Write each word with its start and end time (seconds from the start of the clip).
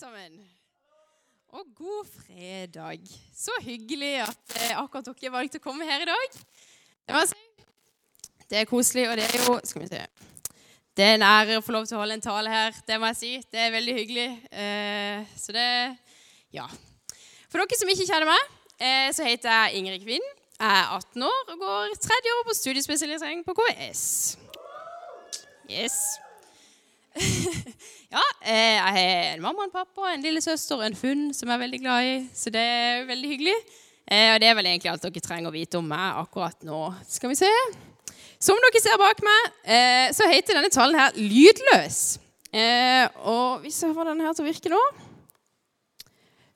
sammen. 0.00 0.40
Og 1.50 1.66
god 1.76 2.06
fredag. 2.14 3.00
Så 3.36 3.52
hyggelig 3.60 4.20
at 4.22 4.54
eh, 4.56 4.78
akkurat 4.78 5.08
dere 5.10 5.32
valgte 5.34 5.60
å 5.60 5.64
komme 5.64 5.88
her 5.88 6.04
i 6.04 6.08
dag. 6.08 6.36
Det, 8.48 8.60
er 8.60 8.68
koselig, 8.70 9.08
og 9.10 9.18
det 9.18 9.26
er 9.26 9.42
jo 9.42 9.56
Skal 9.66 9.82
vi 9.82 9.88
se. 9.90 10.04
Det 10.96 11.06
er 11.06 11.16
en 11.16 11.26
ære 11.26 11.58
å 11.58 11.64
få 11.64 11.74
lov 11.74 11.88
til 11.88 11.98
å 11.98 12.04
holde 12.04 12.16
en 12.18 12.24
tale 12.24 12.52
her. 12.52 12.78
Det 12.86 13.00
må 13.00 13.10
jeg 13.10 13.18
si. 13.18 13.32
Det 13.50 13.60
er 13.66 13.74
veldig 13.74 13.96
hyggelig. 13.98 14.28
Eh, 14.52 15.36
så 15.36 15.56
det 15.56 15.66
Ja. 16.54 16.68
For 17.50 17.58
dere 17.58 17.78
som 17.80 17.90
ikke 17.90 18.06
kjenner 18.06 18.30
meg, 18.30 18.56
eh, 18.78 19.10
så 19.12 19.26
heter 19.26 19.50
jeg 19.50 19.82
Ingrid 19.82 20.06
Kvinn. 20.06 20.26
Jeg 20.60 20.80
er 20.80 20.96
18 20.96 21.28
år 21.28 21.54
og 21.54 21.62
går 21.66 21.94
tredje 21.98 22.38
år 22.38 22.42
på 22.46 22.56
studiespesialisering 22.56 23.44
på 23.44 23.56
KS. 23.58 24.02
Yes. 25.70 26.20
ja, 28.14 28.22
eh, 28.46 28.76
jeg 28.76 28.94
har 28.94 28.98
en 29.34 29.42
mamma 29.42 29.66
en 29.66 29.72
pappa, 29.74 30.12
en 30.12 30.22
lille 30.24 30.42
søster 30.44 30.78
og 30.78 30.86
en 30.86 30.96
hund 31.02 31.30
som 31.36 31.50
jeg 31.50 31.56
er 31.56 31.62
veldig 31.64 31.80
glad 31.82 32.08
i. 32.08 32.16
Så 32.36 32.52
det 32.54 32.62
er 32.62 33.06
veldig 33.08 33.30
hyggelig. 33.32 33.56
Eh, 34.10 34.32
og 34.34 34.40
det 34.42 34.50
er 34.50 34.56
vel 34.58 34.70
egentlig 34.70 34.92
alt 34.92 35.04
dere 35.06 35.24
trenger 35.24 35.50
å 35.50 35.54
vite 35.54 35.78
om 35.80 35.90
meg 35.90 36.20
akkurat 36.22 36.66
nå. 36.66 36.82
Skal 37.10 37.32
vi 37.32 37.38
se. 37.40 37.50
Som 38.40 38.58
dere 38.62 38.82
ser 38.82 39.00
bak 39.00 39.20
meg, 39.26 39.50
eh, 39.64 40.08
så 40.16 40.28
heter 40.30 40.56
denne 40.56 40.72
talen 40.72 40.98
her 40.98 41.12
'Lydløs'. 41.18 42.18
Og 43.30 43.60
hvis 43.62 43.82
jeg 43.82 43.94
får 43.94 44.08
denne 44.10 44.26
her 44.26 44.34
til 44.34 44.44
å 44.44 44.50
virke 44.50 44.72
nå, 44.72 44.80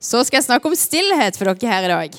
så 0.01 0.25
skal 0.25 0.39
jeg 0.39 0.49
snakke 0.49 0.67
om 0.67 0.75
stillhet 0.75 1.37
for 1.37 1.53
dere 1.53 1.71
her 1.71 1.85
i 1.85 1.93
dag. 1.93 2.17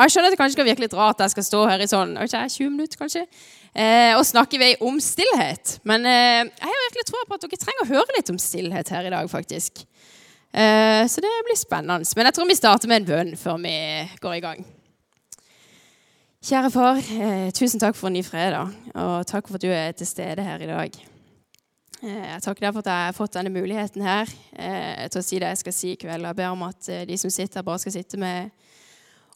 Jeg 0.00 0.12
skjønner 0.12 0.28
at 0.28 0.32
det 0.32 0.40
kanskje 0.40 0.56
skal 0.56 0.66
virke 0.66 0.82
litt 0.82 0.96
rart 0.96 1.20
at 1.20 1.28
jeg 1.28 1.36
skal 1.36 1.44
stå 1.44 1.60
her 1.68 1.82
i 1.84 1.88
sånn, 1.90 2.16
ikke 2.16 2.42
20 2.48 2.70
minutter 2.72 2.98
kanskje, 2.98 3.26
eh, 3.74 4.16
og 4.16 4.24
snakker 4.26 4.62
vi 4.62 4.72
om 4.86 4.98
stillhet. 5.02 5.78
Men 5.88 6.06
eh, 6.08 6.42
jeg 6.48 6.72
har 6.72 6.82
virkelig 6.88 7.06
troa 7.12 7.28
på 7.28 7.38
at 7.38 7.46
dere 7.46 7.62
trenger 7.66 7.86
å 7.86 7.92
høre 7.94 8.18
litt 8.18 8.34
om 8.34 8.40
stillhet 8.40 8.92
her 8.94 9.08
i 9.08 9.14
dag, 9.14 9.30
faktisk. 9.30 9.84
Eh, 10.52 11.06
så 11.06 11.22
det 11.22 11.36
blir 11.46 11.58
spennende. 11.58 12.06
Men 12.16 12.30
jeg 12.30 12.38
tror 12.38 12.50
vi 12.50 12.58
starter 12.58 12.90
med 12.90 13.02
en 13.02 13.10
bønn 13.12 13.32
før 13.38 13.58
vi 13.62 13.78
går 14.22 14.36
i 14.40 14.44
gang. 14.44 14.68
Kjære 16.40 16.70
far, 16.72 16.96
eh, 16.96 17.50
tusen 17.52 17.80
takk 17.80 17.94
for 17.94 18.08
en 18.08 18.14
ny 18.16 18.22
fredag, 18.24 18.72
og 18.94 19.26
takk 19.26 19.46
for 19.46 19.58
at 19.58 19.60
du 19.60 19.68
er 19.68 19.92
til 19.92 20.06
stede 20.06 20.42
her 20.42 20.62
i 20.64 20.66
dag. 20.66 20.94
Eh, 22.02 22.28
jeg 22.32 22.42
takker 22.42 22.72
for 22.72 22.78
at 22.78 22.86
jeg 22.86 23.04
har 23.04 23.12
fått 23.12 23.34
denne 23.34 23.52
muligheten 23.52 24.00
her 24.00 24.26
eh, 24.56 25.06
til 25.08 25.20
å 25.20 25.22
si 25.22 25.38
det 25.38 25.50
jeg 25.52 25.58
skal 25.60 25.72
si 25.76 25.92
i 25.92 25.98
kveld. 26.00 26.24
Jeg 26.24 26.36
ber 26.36 26.54
om 26.54 26.62
at 26.62 26.80
de 27.06 27.18
som 27.18 27.30
sitter 27.30 27.60
her, 27.60 27.62
bare 27.62 27.78
skal 27.78 27.92
sitte 27.92 28.16
med 28.16 28.48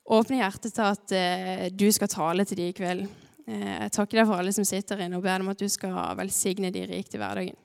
åpne 0.08 0.40
hjerter 0.40 0.72
til 0.72 0.82
at 0.82 1.76
du 1.76 1.92
skal 1.92 2.08
tale 2.08 2.44
til 2.44 2.56
dem 2.56 2.72
i 2.72 2.72
kveld. 2.72 3.06
Jeg 3.44 3.92
takker 3.92 4.20
deg 4.20 4.28
for 4.28 4.40
alle 4.40 4.52
som 4.56 4.64
sitter 4.64 5.04
inne, 5.04 5.18
og 5.18 5.24
ber 5.26 5.44
om 5.44 5.50
at 5.52 5.60
du 5.60 5.68
skal 5.68 6.16
velsigne 6.16 6.72
de 6.72 6.86
rikt 6.88 7.16
i 7.16 7.20
hverdagen. 7.20 7.58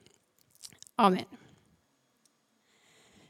Amen. 0.99 1.27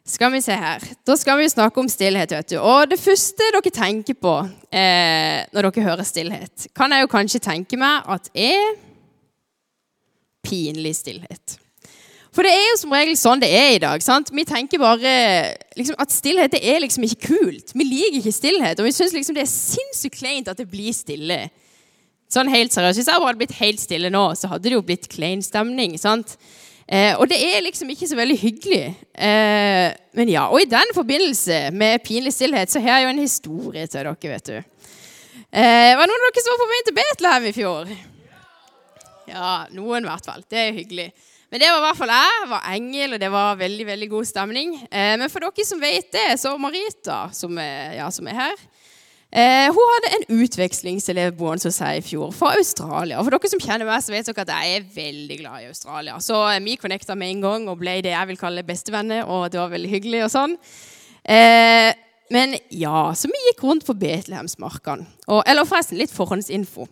Skal 0.09 0.31
vi 0.33 0.41
se 0.41 0.55
her. 0.57 0.81
Da 1.05 1.13
skal 1.19 1.37
vi 1.37 1.49
snakke 1.49 1.79
om 1.79 1.89
stillhet. 1.89 2.31
vet 2.31 2.49
du. 2.49 2.57
Og 2.57 2.89
det 2.89 2.97
første 2.97 3.51
dere 3.53 3.71
tenker 3.73 4.17
på 4.17 4.35
eh, 4.73 5.45
når 5.53 5.69
dere 5.69 5.85
hører 5.85 6.07
stillhet, 6.07 6.69
kan 6.73 6.91
jeg 6.91 7.05
jo 7.05 7.11
kanskje 7.11 7.43
tenke 7.45 7.77
meg 7.77 8.09
at 8.09 8.31
er 8.33 8.73
pinlig 10.41 10.95
stillhet. 10.97 11.59
For 12.33 12.45
det 12.45 12.53
er 12.53 12.65
jo 12.71 12.79
som 12.81 12.93
regel 12.93 13.17
sånn 13.17 13.41
det 13.41 13.49
er 13.53 13.71
i 13.75 13.81
dag. 13.81 14.01
sant? 14.01 14.29
Vi 14.33 14.45
tenker 14.49 14.81
bare 14.81 15.13
liksom, 15.77 15.97
at 16.01 16.13
stillhet 16.13 16.53
det 16.53 16.61
er 16.65 16.81
liksom 16.81 17.05
ikke 17.05 17.33
kult. 17.35 17.73
Vi 17.73 17.85
liker 17.85 18.21
ikke 18.21 18.33
stillhet, 18.33 18.81
og 18.81 18.89
vi 18.89 18.93
syns 18.95 19.13
liksom 19.13 19.37
det 19.37 19.45
er 19.45 19.51
sinnssykt 19.51 20.17
kleint 20.17 20.49
at 20.49 20.57
det 20.57 20.69
blir 20.69 20.93
stille. 20.93 21.41
Sånn 22.29 22.49
helt 22.53 22.73
seriøst. 22.75 22.99
Hvis 22.99 23.07
jeg 23.09 23.21
hadde 23.23 23.39
blitt 23.39 23.55
helt 23.57 23.81
stille 23.81 24.11
nå, 24.13 24.23
så 24.37 24.51
hadde 24.51 24.69
det 24.69 24.75
jo 24.75 24.85
blitt 24.85 25.07
klein 25.09 25.41
stemning. 25.41 25.95
sant? 25.97 26.35
Eh, 26.85 27.13
og 27.17 27.25
det 27.29 27.37
er 27.41 27.63
liksom 27.65 27.89
ikke 27.89 28.09
så 28.09 28.17
veldig 28.17 28.37
hyggelig. 28.37 28.83
Eh, 29.13 29.89
men 30.17 30.29
ja, 30.29 30.47
Og 30.49 30.61
i 30.61 30.69
den 30.69 30.93
forbindelse 30.93 31.71
med 31.73 32.03
pinlig 32.05 32.33
stillhet 32.33 32.69
så 32.69 32.81
har 32.81 32.99
jeg 32.99 33.07
jo 33.07 33.09
en 33.15 33.23
historie 33.25 33.87
til 33.87 34.03
dere. 34.03 34.15
vet 34.21 34.45
du. 34.45 34.57
Eh, 35.49 35.95
var 35.97 36.05
det 36.05 36.13
noen 36.13 36.27
av 36.27 36.33
dere 36.33 36.45
som 36.45 36.53
var 36.53 36.61
på 36.61 36.69
vei 36.69 36.79
til 36.85 36.97
Betlehem 36.99 37.49
i 37.49 37.55
fjor? 37.57 37.97
Ja, 39.29 39.65
noen 39.73 40.05
i 40.05 40.09
hvert 40.09 40.25
fall. 40.25 40.45
Det 40.49 40.57
er 40.57 40.77
hyggelig. 40.77 41.11
Men 41.49 41.61
det 41.61 41.69
var 41.69 41.79
i 41.81 41.85
hvert 41.87 41.97
fall 41.97 42.13
jeg. 42.13 42.33
Jeg 42.41 42.49
var 42.49 42.73
engel, 42.75 43.13
og 43.13 43.19
det 43.19 43.31
var 43.33 43.57
veldig 43.57 43.85
veldig 43.85 44.09
god 44.09 44.25
stemning. 44.29 44.75
Eh, 44.91 45.15
men 45.17 45.29
for 45.29 45.45
dere 45.45 45.65
som 45.65 45.81
vet 45.81 46.11
det, 46.13 46.27
så 46.37 46.53
Marita, 46.61 47.23
som 47.33 47.57
er, 47.57 47.97
ja, 47.97 48.09
som 48.13 48.29
er 48.29 48.37
her 48.37 48.69
Eh, 49.29 49.67
hun 49.69 49.89
hadde 49.93 50.09
en 50.17 50.39
utvekslingselev 50.41 51.35
boende 51.37 51.69
hos 51.69 51.77
seg 51.77 51.99
i 51.99 52.05
fjor, 52.05 52.31
fra 52.33 52.55
Australia. 52.57 53.19
For 53.21 53.35
dere 53.35 53.51
som 53.51 53.61
kjenner 53.61 53.85
meg, 53.85 54.01
så 54.01 54.13
vet 54.13 54.29
dere 54.29 54.45
at 54.45 54.53
jeg 54.55 54.77
er 54.79 54.87
veldig 54.95 55.37
glad 55.43 55.63
i 55.63 55.69
Australia. 55.69 56.17
Så 56.25 56.39
eh, 56.49 56.61
vi 56.65 56.77
connecta 56.81 57.17
med 57.19 57.35
en 57.35 57.43
gang 57.45 57.67
og 57.69 57.77
ble 57.83 57.99
det 58.05 58.15
jeg 58.15 58.31
vil 58.31 58.39
kalle 58.41 58.65
bestevenner, 58.65 59.27
og 59.29 59.51
det 59.53 59.61
var 59.61 59.73
veldig 59.75 59.91
hyggelig. 59.91 60.23
og 60.25 60.33
sånn. 60.33 60.55
Eh, 61.29 61.91
men 62.33 62.57
ja, 62.73 63.09
så 63.17 63.29
vi 63.29 63.45
gikk 63.49 63.61
rundt 63.65 63.85
på 63.85 63.97
Betlehemsmarkene. 63.97 65.05
Eller 65.45 65.69
forresten, 65.69 65.97
litt 66.01 66.13
forhåndsinfo. 66.13 66.87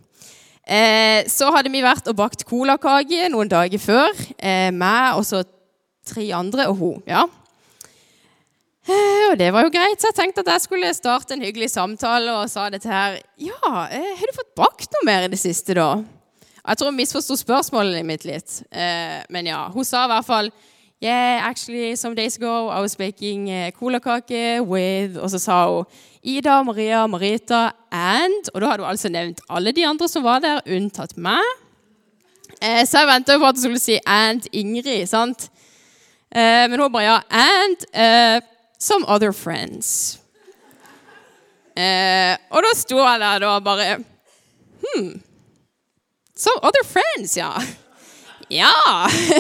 Eh, 0.67 1.23
så 1.31 1.49
hadde 1.55 1.71
vi 1.71 1.81
vært 1.85 2.09
og 2.11 2.17
bakt 2.19 2.43
colakake 2.45 3.29
noen 3.31 3.49
dager 3.49 3.81
før. 3.81 4.13
Eh, 4.37 4.69
meg 4.75 5.17
og 5.17 5.25
så 5.25 5.41
tre 6.07 6.29
andre 6.35 6.69
og 6.69 6.81
hun. 6.81 7.03
ja. 7.09 7.25
Eh, 8.87 9.25
og 9.31 9.35
det 9.35 9.49
var 9.51 9.65
jo 9.65 9.71
greit, 9.73 9.99
så 9.99 10.13
jeg 10.13 10.15
tenkte 10.15 10.45
at 10.45 10.53
jeg 10.53 10.63
skulle 10.63 10.93
starte 10.95 11.35
en 11.35 11.43
hyggelig 11.43 11.67
samtale 11.73 12.31
og 12.39 12.47
sa 12.47 12.69
dette 12.71 12.87
her. 12.87 13.17
Ja, 13.35 13.57
eh, 13.91 14.13
har 14.15 14.29
du 14.29 14.35
fått 14.37 14.55
bakt 14.55 14.95
noe 14.95 15.07
mer 15.09 15.25
i 15.25 15.31
det 15.33 15.39
siste, 15.41 15.75
da? 15.75 15.89
Jeg 16.61 16.79
tror 16.79 16.91
hun 16.93 16.99
misforsto 16.99 17.35
spørsmålet 17.35 18.07
mitt 18.07 18.23
litt. 18.27 18.61
Eh, 18.71 19.19
men 19.29 19.51
ja, 19.51 19.65
hun 19.73 19.87
sa 19.87 20.05
i 20.05 20.13
hvert 20.13 20.27
fall 20.27 20.51
Yeah, 20.99 21.45
actually, 21.45 21.95
some 21.95 22.15
days 22.15 22.37
ago 22.37 22.69
I 22.69 22.79
was 22.81 22.95
baking 22.95 23.51
colakake 23.77 24.65
with 24.65 25.19
Og 25.21 25.29
så 25.29 25.37
sa 25.37 25.57
hun 25.69 25.85
Ida, 26.23 26.63
Maria, 26.63 27.05
Marita 27.05 27.75
and 27.91 28.49
Og 28.55 28.61
da 28.61 28.71
hadde 28.71 28.81
hun 28.81 28.89
altså 28.89 29.11
nevnt 29.13 29.43
alle 29.47 29.75
de 29.77 29.85
andre 29.85 30.07
som 30.09 30.25
var 30.25 30.41
der, 30.41 30.63
unntatt 30.65 31.13
meg. 31.17 31.45
så 32.57 33.03
jeg 33.03 33.07
venta 33.07 33.37
på 33.37 33.45
at 33.45 33.59
hun 33.59 33.61
skulle 33.61 33.79
si 33.79 33.99
and 34.07 34.49
Ingrid, 34.51 35.05
sant? 35.05 35.51
men 36.33 36.79
hun 36.79 36.91
bare 36.91 37.05
ja, 37.05 37.19
and 37.29 37.85
Some 38.77 39.05
other 39.07 39.31
friends. 39.33 40.19
Eh, 41.77 42.38
og 42.49 42.63
da 42.65 42.73
sto 42.77 42.97
jeg 42.97 43.19
der 43.21 43.45
og 43.47 43.63
bare 43.65 43.97
Hm. 44.77 45.21
Some 46.38 46.61
other 46.61 46.83
friends, 46.85 47.38
ja. 47.38 47.53
Ja. 48.49 48.71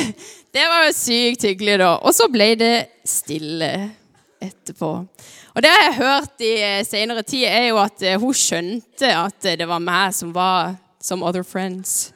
Det 0.53 0.63
var 0.67 0.87
jo 0.87 0.93
sykt 0.95 1.43
hyggelig, 1.45 1.77
da. 1.79 1.93
Og 2.01 2.15
så 2.15 2.25
ble 2.31 2.55
det 2.57 2.87
stille 3.05 3.69
etterpå. 4.41 4.89
Og 5.53 5.63
det 5.63 5.69
jeg 5.69 5.85
har 5.85 5.97
hørt 5.97 6.41
i 6.41 6.51
seinere 6.57 6.85
senere 6.89 7.23
tid, 7.23 7.45
er 7.45 7.67
jo 7.69 7.77
at 7.81 8.01
eh, 8.01 8.17
hun 8.19 8.33
skjønte 8.35 9.11
at 9.13 9.47
det 9.59 9.67
var 9.69 9.83
meg 9.83 10.15
som 10.17 10.33
var 10.33 10.75
some 10.99 11.25
other 11.25 11.43
friends. 11.43 12.11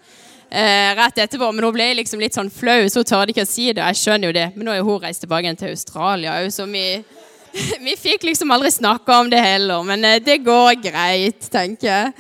Eh, 0.52 0.96
rett 0.96 1.18
etterpå, 1.18 1.48
Men 1.54 1.64
hun 1.64 1.74
ble 1.74 1.86
liksom 1.96 2.20
litt 2.20 2.36
sånn 2.36 2.52
flau, 2.52 2.84
så 2.92 3.00
hun 3.00 3.08
tørde 3.08 3.32
ikke 3.32 3.46
å 3.46 3.48
si 3.48 3.70
det. 3.72 3.86
Jeg 3.94 4.00
skjønner 4.02 4.28
jo 4.28 4.36
det, 4.36 4.48
Men 4.56 4.68
nå 4.68 4.74
er 4.76 4.84
hun 4.84 5.00
reist 5.00 5.24
tilbake 5.24 5.54
til 5.56 5.72
Australia 5.72 6.42
òg, 6.42 6.52
så 6.52 6.68
vi 6.68 7.04
Vi 7.86 7.96
fikk 8.00 8.24
liksom 8.24 8.52
aldri 8.52 8.72
snakka 8.72 9.20
om 9.20 9.30
det 9.32 9.42
heller, 9.44 9.84
men 9.84 10.06
eh, 10.08 10.22
det 10.24 10.38
går 10.46 10.78
greit, 10.84 11.50
tenker 11.52 11.88
jeg. 11.88 12.14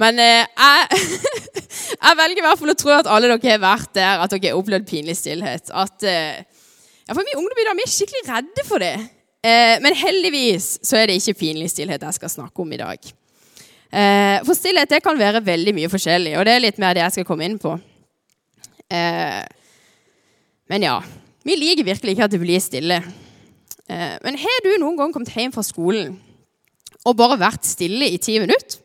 Men 0.00 0.20
eh, 0.22 0.46
jeg, 0.46 1.00
jeg, 2.06 2.16
velger 2.20 2.40
i 2.40 2.46
hvert 2.46 2.60
fall 2.60 2.72
å 2.72 2.78
tro 2.78 2.94
at 2.96 3.10
alle 3.10 3.28
dere 3.28 3.52
har 3.52 3.62
vært 3.64 3.92
der, 3.98 4.24
at 4.24 4.32
dere 4.32 4.52
har 4.52 4.60
opplevd 4.60 4.88
pinlig 4.88 5.18
stillhet. 5.18 5.72
At, 5.72 6.08
eh, 6.08 6.40
ja, 7.04 7.14
for 7.14 7.24
Vi 7.24 7.36
ungdom 7.40 7.60
i 7.60 7.68
dag 7.68 7.78
vi 7.78 7.86
er 7.86 7.94
skikkelig 7.94 8.24
redde 8.28 8.66
for 8.68 8.84
det. 8.84 8.96
Men 9.48 9.94
heldigvis 9.94 10.80
så 10.84 10.98
er 10.98 11.08
det 11.08 11.20
ikke 11.20 11.38
pinlig 11.40 11.70
stillhet 11.70 12.02
jeg 12.02 12.16
skal 12.16 12.32
snakke 12.32 12.60
om 12.60 12.72
i 12.74 12.80
dag. 12.80 13.12
For 13.88 14.52
stillhet 14.52 14.90
det 14.92 15.00
kan 15.00 15.16
være 15.16 15.40
veldig 15.46 15.72
mye 15.72 15.88
forskjellig, 15.88 16.34
og 16.36 16.44
det 16.44 16.52
er 16.52 16.60
litt 16.60 16.80
mer 16.82 16.96
det 16.96 17.06
jeg 17.06 17.14
skal 17.14 17.26
komme 17.28 17.46
inn 17.48 17.56
på. 17.62 17.72
Men 20.68 20.84
ja, 20.84 20.98
vi 21.48 21.56
liker 21.56 21.86
virkelig 21.86 22.12
ikke 22.12 22.26
at 22.28 22.34
det 22.34 22.42
blir 22.42 22.60
stille. 22.60 22.98
Eh, 23.88 24.16
men 24.20 24.36
har 24.36 24.60
du 24.64 24.74
noen 24.76 24.98
gang 24.98 25.14
kommet 25.14 25.32
hjem 25.32 25.54
fra 25.54 25.64
skolen 25.64 26.18
og 27.08 27.16
bare 27.16 27.38
vært 27.40 27.64
stille 27.64 28.10
i 28.12 28.20
ti 28.20 28.36
minutter? 28.42 28.82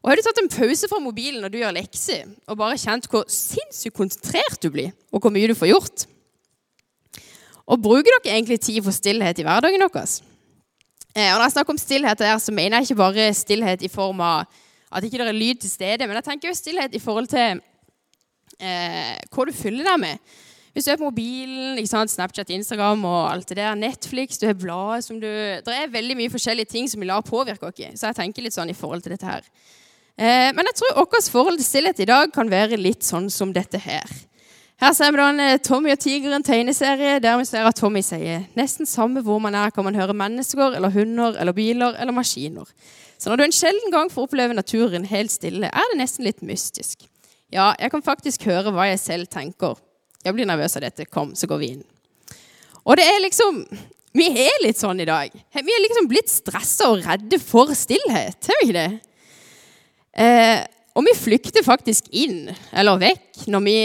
Og 0.00 0.08
Har 0.08 0.16
du 0.16 0.24
tatt 0.24 0.38
en 0.40 0.48
pause 0.48 0.88
fra 0.88 0.96
mobilen 1.00 1.42
når 1.44 1.52
du 1.52 1.58
gjør 1.60 1.74
lekser, 1.76 2.28
og 2.48 2.56
bare 2.56 2.78
kjent 2.80 3.04
hvor 3.12 3.26
sinnssykt 3.28 3.96
konsentrert 3.96 4.56
du 4.64 4.70
blir, 4.72 4.94
og 5.12 5.20
hvor 5.20 5.32
mye 5.32 5.50
du 5.50 5.52
får 5.56 5.68
gjort? 5.74 6.04
Og 7.68 7.82
bruker 7.84 8.08
dere 8.08 8.32
egentlig 8.32 8.62
tid 8.64 8.80
for 8.80 8.96
stillhet 8.96 9.40
i 9.40 9.44
hverdagen 9.44 9.84
deres? 9.84 10.22
Eh, 11.14 11.32
og 11.32 11.40
når 11.40 11.46
jeg 11.48 11.56
snakker 11.56 11.74
om 11.74 11.80
stillhet 11.80 12.22
der, 12.22 12.36
så 12.38 12.52
mener 12.54 12.78
jeg 12.78 12.90
ikke 12.90 13.02
bare 13.02 13.32
stillhet 13.34 13.82
i 13.82 13.90
form 13.90 14.20
av 14.22 14.44
at 14.90 15.06
ikke 15.06 15.18
det 15.18 15.26
er 15.30 15.38
lyd 15.38 15.60
til 15.62 15.70
stede, 15.70 16.06
men 16.06 16.18
jeg 16.18 16.26
tenker 16.26 16.50
jo 16.50 16.58
stillhet 16.58 16.94
i 16.94 17.02
forhold 17.02 17.28
til 17.30 17.60
eh, 18.58 19.18
hva 19.30 19.46
du 19.46 19.52
fyller 19.54 19.86
deg 19.86 20.00
med. 20.02 20.38
Hvis 20.70 20.86
du 20.86 20.92
er 20.92 20.98
på 21.00 21.08
mobilen, 21.08 21.78
ikke 21.78 22.06
Snapchat, 22.12 22.50
Instagram 22.54 23.02
og 23.04 23.32
alt 23.32 23.48
det 23.48 23.56
der, 23.58 23.74
Netflix, 23.74 24.38
du 24.38 24.46
har 24.46 24.54
bladet 24.54 25.04
som 25.04 25.18
du 25.18 25.26
Det 25.26 25.74
er 25.74 25.90
veldig 25.90 26.16
mye 26.16 26.30
forskjellige 26.30 26.70
ting 26.70 26.86
som 26.88 27.00
vi 27.02 27.08
lar 27.10 27.26
påvirke 27.26 27.66
oss. 27.66 27.80
Så 27.98 28.06
jeg 28.06 28.18
tenker 28.20 28.42
litt 28.42 28.54
sånn 28.54 28.70
i 28.70 28.76
forhold 28.76 29.02
til 29.02 29.16
dette 29.16 29.26
her. 29.26 29.42
Eh, 30.14 30.50
men 30.54 30.66
jeg 30.70 30.78
tror 30.78 31.00
vårt 31.00 31.30
forhold 31.32 31.58
til 31.58 31.66
stillhet 31.66 32.00
i 32.00 32.06
dag 32.06 32.30
kan 32.32 32.50
være 32.50 32.78
litt 32.78 33.02
sånn 33.02 33.26
som 33.30 33.52
dette 33.52 33.82
her. 33.82 34.06
Her 34.80 34.94
ser 34.96 35.10
vi 35.12 35.18
da 35.20 35.26
en 35.28 35.60
Tommy 35.60 35.90
og 35.92 36.00
tigeren 36.00 36.44
tegneserie 36.44 37.18
der 37.20 37.36
vi 37.36 37.44
ser 37.44 37.66
at 37.68 37.76
Tommy 37.76 38.00
sier 38.00 38.46
nesten 38.56 38.88
samme 38.88 39.20
hvor 39.26 39.36
man 39.44 39.52
er, 39.52 39.68
kan 39.76 39.84
man 39.84 39.98
høre 39.98 40.16
mennesker 40.16 40.72
eller 40.78 40.94
hunder 40.94 41.36
eller 41.36 41.52
biler 41.52 41.98
eller 42.00 42.16
maskiner. 42.16 42.64
Så 43.20 43.28
når 43.28 43.36
du 43.36 43.44
en 43.44 43.52
sjelden 43.52 43.92
gang 43.92 44.08
får 44.08 44.30
oppleve 44.30 44.56
naturen 44.56 45.04
helt 45.04 45.34
stille, 45.34 45.68
er 45.68 45.92
det 45.92 46.00
nesten 46.00 46.24
litt 46.24 46.40
mystisk. 46.40 47.04
Ja, 47.52 47.74
jeg 47.76 47.92
kan 47.92 48.06
faktisk 48.06 48.48
høre 48.48 48.72
hva 48.72 48.88
jeg 48.88 49.04
selv 49.04 49.28
tenker. 49.28 49.76
Jeg 50.24 50.32
blir 50.32 50.48
nervøs 50.48 50.78
av 50.78 50.86
dette. 50.86 51.04
Kom, 51.12 51.34
så 51.36 51.48
går 51.50 51.60
vi 51.60 51.72
inn. 51.74 51.86
Og 52.80 52.96
det 52.96 53.04
er 53.04 53.24
liksom 53.26 53.64
Vi 54.16 54.26
er 54.26 54.62
litt 54.64 54.80
sånn 54.80 54.98
i 54.98 55.06
dag. 55.06 55.30
Vi 55.30 55.70
er 55.70 55.82
liksom 55.84 56.08
blitt 56.10 56.32
stressa 56.32 56.88
og 56.90 57.04
redde 57.04 57.38
for 57.38 57.70
stillhet. 57.78 58.48
Er 58.48 58.56
vi 58.58 58.64
ikke 58.64 58.80
det? 58.80 59.18
Eh, 60.24 60.62
og 60.98 61.04
vi 61.06 61.14
flykter 61.14 61.62
faktisk 61.62 62.08
inn, 62.10 62.48
eller 62.74 62.98
vekk, 62.98 63.44
når 63.54 63.62
vi 63.68 63.76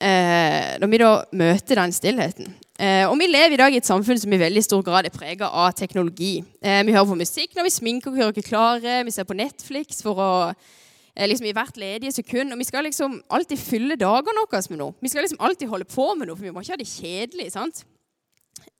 eh, 0.00 0.76
når 0.80 0.90
vi 0.92 1.00
da 1.02 1.10
møter 1.32 1.80
den 1.80 1.94
stillheten. 1.94 2.54
Eh, 2.76 3.08
og 3.08 3.16
Vi 3.18 3.28
lever 3.30 3.56
i 3.56 3.60
dag 3.60 3.72
i 3.72 3.80
et 3.80 3.88
samfunn 3.88 4.18
som 4.20 4.32
i 4.32 4.40
veldig 4.40 4.62
stor 4.64 4.82
grad 4.84 5.06
er 5.08 5.14
prega 5.14 5.48
av 5.48 5.72
teknologi. 5.72 6.44
Eh, 6.60 6.82
vi 6.84 6.92
hører 6.92 7.08
på 7.08 7.20
musikk 7.22 7.56
når 7.56 7.68
vi 7.68 7.76
sminker 7.76 8.12
og 8.12 8.20
gjør 8.20 8.32
oss 8.34 8.48
klare, 8.48 9.04
vi 9.04 9.14
ser 9.14 9.24
på 9.24 9.36
Netflix 9.36 10.02
for 10.04 10.20
å 10.20 10.30
eh, 10.52 11.26
liksom 11.26 11.48
i 11.48 11.54
hvert 11.56 11.76
ledige 11.80 12.12
sekund. 12.12 12.52
Og 12.52 12.60
vi 12.60 12.68
skal 12.68 12.84
liksom 12.84 13.22
alltid 13.30 13.58
fylle 13.58 13.96
dagene 13.96 14.44
våre 14.44 14.62
med 14.70 14.82
noe. 14.82 14.96
Vi 15.00 15.12
skal 15.12 15.24
liksom 15.24 15.40
alltid 15.40 15.68
holde 15.72 15.88
på 15.88 16.14
med 16.14 16.28
noe, 16.28 16.36
for 16.36 16.44
vi 16.44 16.52
må 16.52 16.64
ikke 16.64 16.76
ha 16.76 16.82
det 16.82 16.90
kjedelig. 16.90 17.52
sant? 17.54 17.84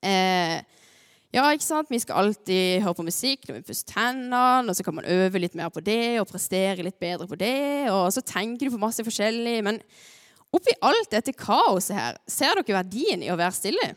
Eh, 0.05 0.61
ja, 1.33 1.47
ikke 1.53 1.65
sant? 1.65 1.89
Vi 1.91 1.99
skal 2.01 2.21
alltid 2.21 2.85
høre 2.85 2.97
på 2.97 3.07
musikk 3.07 3.49
når 3.49 3.59
vi 3.59 3.65
pusser 3.71 3.89
tennene, 3.91 4.69
og 4.69 4.77
så 4.77 4.85
kan 4.85 4.95
man 4.97 5.09
øve 5.09 5.41
litt 5.41 5.57
mer 5.57 5.73
på 5.73 5.81
det 5.85 6.21
og 6.21 6.29
prestere 6.29 6.85
litt 6.85 7.01
bedre 7.01 7.27
på 7.29 7.37
det. 7.41 7.89
Og 7.93 8.13
så 8.13 8.21
tenker 8.21 8.69
du 8.69 8.77
på 8.77 8.85
masse 8.85 9.05
forskjellig. 9.05 9.65
men 9.65 9.81
Oppi 10.55 10.75
alt 10.87 11.11
dette 11.11 11.35
kaoset 11.37 11.97
her, 11.97 12.19
ser 12.31 12.59
dere 12.61 12.79
verdien 12.79 13.25
i 13.25 13.33
å 13.33 13.39
være 13.39 13.57
stille? 13.57 13.89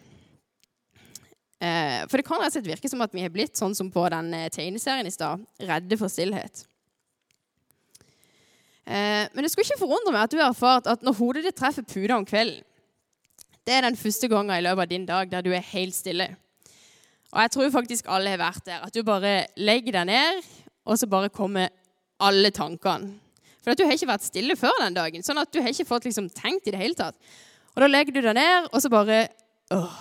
Eh, 1.60 2.07
for 2.07 2.19
det 2.19 2.25
kan 2.28 2.42
rett 2.42 2.57
virke 2.63 2.90
som 2.90 3.04
at 3.04 3.13
vi 3.13 3.24
har 3.24 3.31
blitt 3.34 3.60
sånn 3.60 3.75
som 3.75 3.92
på 3.92 4.06
den 4.13 4.31
eh, 4.36 4.50
tegneserien 4.54 5.07
i 5.07 5.13
stad, 5.13 5.44
redde 5.60 6.00
for 6.00 6.12
stillhet. 6.12 6.63
Eh, 8.88 9.28
men 9.34 9.44
det 9.44 9.51
skulle 9.51 9.68
ikke 9.68 9.84
forundre 9.84 10.13
meg 10.16 10.25
at 10.25 10.34
du 10.34 10.40
har 10.40 10.54
erfart 10.54 10.88
at 10.90 11.04
når 11.06 11.18
hodet 11.19 11.46
ditt 11.46 11.60
treffer 11.60 11.86
puta 11.86 12.16
om 12.18 12.28
kvelden, 12.28 12.63
det 13.68 13.75
er 13.75 13.86
den 13.86 14.00
første 14.00 14.25
gangen 14.31 14.56
i 14.56 14.63
løpet 14.66 14.81
av 14.81 14.90
din 14.90 15.04
dag 15.06 15.30
der 15.30 15.44
du 15.45 15.52
er 15.54 15.66
helt 15.75 15.94
stille. 15.94 16.31
Og 17.30 17.44
jeg 17.44 17.52
tror 17.54 17.74
faktisk 17.75 18.07
alle 18.10 18.31
har 18.34 18.42
vært 18.42 18.66
der. 18.66 18.86
At 18.88 18.95
du 18.95 19.04
bare 19.06 19.44
legger 19.60 20.00
deg 20.00 20.07
ned, 20.10 20.40
og 20.90 20.98
så 20.98 21.06
bare 21.12 21.30
kommer 21.30 21.69
alle 22.18 22.50
tankene. 22.56 23.19
For 23.63 23.75
du 23.75 23.85
har 23.85 23.95
ikke 23.95 24.11
vært 24.13 24.27
stille 24.27 24.56
før 24.59 24.75
den 24.83 24.97
dagen. 24.97 25.25
sånn 25.25 25.41
at 25.41 25.51
du 25.51 25.61
har 25.61 25.73
ikke 25.73 25.88
fått 25.89 26.07
liksom, 26.07 26.29
tenkt 26.31 26.67
i 26.67 26.75
det 26.75 26.79
hele 26.81 26.97
tatt. 26.97 27.17
Og 27.75 27.83
da 27.83 27.89
legger 27.89 28.15
du 28.15 28.21
deg 28.23 28.38
ned, 28.38 28.69
og 28.71 28.81
så 28.81 28.91
bare 28.91 29.27
åh. 29.75 30.00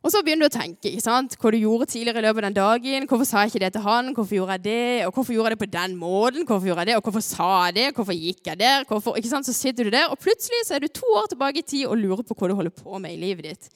Og 0.00 0.08
så 0.08 0.22
begynner 0.24 0.48
du 0.48 0.54
å 0.54 0.54
tenke 0.54 0.88
ikke 0.88 1.04
sant? 1.04 1.34
hva 1.36 1.50
du 1.52 1.58
gjorde 1.60 1.90
tidligere 1.92 2.22
i 2.22 2.24
løpet 2.24 2.40
av 2.40 2.46
den 2.46 2.56
dagen. 2.56 3.06
Hvorfor 3.08 3.28
sa 3.28 3.42
jeg 3.42 3.52
ikke 3.52 3.60
det 3.66 3.72
til 3.74 3.84
han? 3.84 4.06
Hvorfor 4.16 4.36
gjorde 4.38 4.54
jeg 4.56 4.64
det? 4.64 4.84
Og 5.04 5.12
hvorfor 5.12 5.34
gjorde 5.34 5.50
jeg 5.50 5.58
det 5.58 5.60
på 5.60 5.68
den 5.74 5.96
måten? 6.00 6.46
Hvorfor 6.48 6.70
gjorde 6.70 6.86
jeg 6.86 6.88
det? 6.88 6.96
Og 6.96 7.04
hvorfor 7.04 7.24
sa 7.26 7.48
jeg 7.66 7.74
det? 7.76 7.86
Hvorfor 7.98 8.16
gikk 8.16 8.40
jeg 8.48 8.60
der? 8.62 8.86
Hvorfor? 8.88 9.18
Ikke 9.20 9.32
sant? 9.32 9.48
Så 9.48 9.52
sitter 9.56 9.84
du 9.84 9.92
der, 9.92 10.08
og 10.08 10.16
plutselig 10.22 10.62
så 10.64 10.78
er 10.78 10.86
du 10.86 10.88
to 10.88 11.10
år 11.20 11.28
tilbake 11.28 11.60
i 11.60 11.68
tid 11.74 11.84
og 11.84 12.00
lurer 12.00 12.24
på 12.24 12.36
hva 12.38 12.48
du 12.48 12.56
holder 12.56 12.72
på 12.78 13.02
med 13.02 13.12
i 13.12 13.20
livet 13.20 13.50
ditt. 13.50 13.68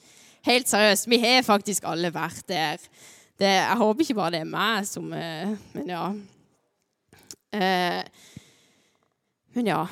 Helt 0.49 0.69
seriøst, 0.69 1.09
vi 1.13 1.21
har 1.21 1.45
faktisk 1.45 1.85
alle 1.89 2.09
vært 2.13 2.41
der. 2.49 2.81
Det, 3.37 3.51
jeg 3.51 3.77
håper 3.83 4.07
ikke 4.07 4.17
bare 4.17 4.33
det 4.33 4.41
er 4.45 4.49
meg 4.49 4.85
som 4.87 5.13
eh, 5.13 5.53
Men 5.75 5.89
ja. 5.91 6.05
Eh, 7.55 8.03
men 9.55 9.69
ja. 9.69 9.85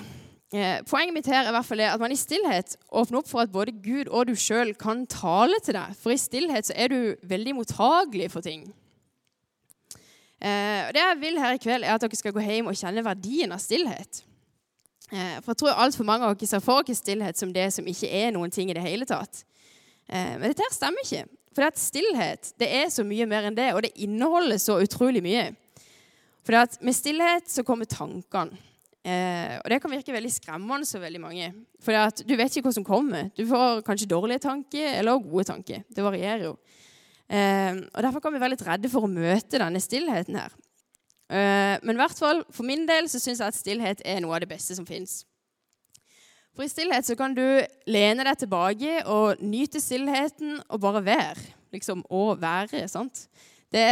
Eh, 0.54 0.82
poenget 0.86 1.16
mitt 1.16 1.30
her 1.32 1.46
er 1.48 1.50
i 1.50 1.56
hvert 1.56 1.66
fall 1.66 1.82
at 1.88 2.02
man 2.02 2.14
i 2.14 2.20
stillhet 2.20 2.76
åpner 2.94 3.22
opp 3.22 3.30
for 3.30 3.42
at 3.42 3.54
både 3.54 3.74
Gud 3.84 4.12
og 4.12 4.28
du 4.30 4.36
sjøl 4.38 4.76
kan 4.78 5.06
tale 5.10 5.58
til 5.66 5.78
deg. 5.78 5.96
For 5.98 6.14
i 6.14 6.20
stillhet 6.22 6.70
så 6.70 6.76
er 6.78 6.92
du 6.94 7.00
veldig 7.30 7.56
mottagelig 7.58 8.30
for 8.34 8.46
ting. 8.46 8.68
Eh, 10.44 10.82
og 10.88 10.94
Det 10.94 11.02
jeg 11.02 11.22
vil 11.22 11.40
her 11.40 11.58
i 11.58 11.64
kveld, 11.64 11.88
er 11.88 11.96
at 11.96 12.04
dere 12.04 12.20
skal 12.20 12.36
gå 12.36 12.44
hjem 12.44 12.70
og 12.70 12.78
kjenne 12.78 13.06
verdien 13.06 13.56
av 13.56 13.64
stillhet. 13.64 14.24
For 15.14 15.52
jeg 15.52 15.58
tror 15.60 15.78
altfor 15.78 16.08
mange 16.08 16.26
av 16.26 16.34
dere 16.34 16.50
ser 16.50 16.62
for 16.64 16.82
dere 16.82 16.98
stillhet 16.98 17.38
som 17.38 17.52
det 17.54 17.68
som 17.76 17.86
ikke 17.86 18.10
er 18.10 18.32
noen 18.34 18.50
ting 18.52 18.72
i 18.72 18.74
det 18.74 18.82
hele 18.82 19.06
tatt. 19.06 19.44
Men 20.10 20.48
dette 20.48 20.66
her 20.66 20.74
stemmer 20.74 21.06
ikke. 21.06 21.28
For 21.54 21.68
at 21.68 21.78
stillhet 21.78 22.50
det 22.58 22.70
er 22.82 22.90
så 22.90 23.06
mye 23.06 23.28
mer 23.30 23.46
enn 23.46 23.58
det, 23.58 23.68
og 23.76 23.84
det 23.86 23.94
inneholder 24.02 24.58
så 24.58 24.80
utrolig 24.82 25.22
mye. 25.22 25.52
For 26.44 26.84
med 26.84 26.96
stillhet 26.96 27.50
så 27.52 27.64
kommer 27.64 27.90
tankene. 27.90 28.60
Eh, 29.04 29.58
og 29.60 29.68
det 29.68 29.82
kan 29.84 29.92
virke 29.92 30.14
veldig 30.16 30.32
skremmende 30.32 30.88
for 30.88 31.04
veldig 31.04 31.20
mange. 31.20 31.50
For 31.84 32.24
du 32.24 32.38
vet 32.40 32.56
ikke 32.56 32.70
hva 32.70 32.76
som 32.76 32.86
kommer. 32.88 33.28
Du 33.36 33.44
får 33.50 33.82
kanskje 33.84 34.08
dårlige 34.08 34.46
tanker 34.46 34.94
eller 34.94 35.20
gode 35.20 35.44
tanker. 35.50 35.84
Det 35.92 36.06
varierer 36.06 36.46
jo. 36.48 36.54
Eh, 37.28 37.82
og 37.92 38.00
Derfor 38.06 38.24
kan 38.24 38.36
vi 38.36 38.40
være 38.40 38.56
litt 38.56 38.64
redde 38.68 38.92
for 38.92 39.04
å 39.04 39.12
møte 39.12 39.60
denne 39.60 39.82
stillheten 39.84 40.40
her. 40.40 40.56
Eh, 41.34 41.76
men 41.84 41.98
i 41.98 42.00
hvert 42.00 42.20
fall 42.20 42.44
for 42.54 42.68
min 42.68 42.88
del 42.88 43.10
så 43.12 43.20
syns 43.20 43.44
jeg 43.44 43.52
at 43.52 43.60
stillhet 43.60 44.04
er 44.08 44.24
noe 44.24 44.36
av 44.38 44.44
det 44.44 44.52
beste 44.52 44.76
som 44.78 44.88
fins. 44.88 45.24
For 46.54 46.64
i 46.64 46.72
stillhet 46.72 47.08
så 47.08 47.18
kan 47.18 47.34
du 47.36 47.44
lene 47.90 48.28
deg 48.28 48.44
tilbake 48.44 49.00
og 49.10 49.42
nyte 49.42 49.82
stillheten 49.82 50.60
og 50.70 50.84
bare 50.84 51.04
være. 51.04 51.48
Liksom 51.74 52.04
å 52.14 52.28
være. 52.38 52.86
sant? 52.88 53.26
Det, 53.74 53.84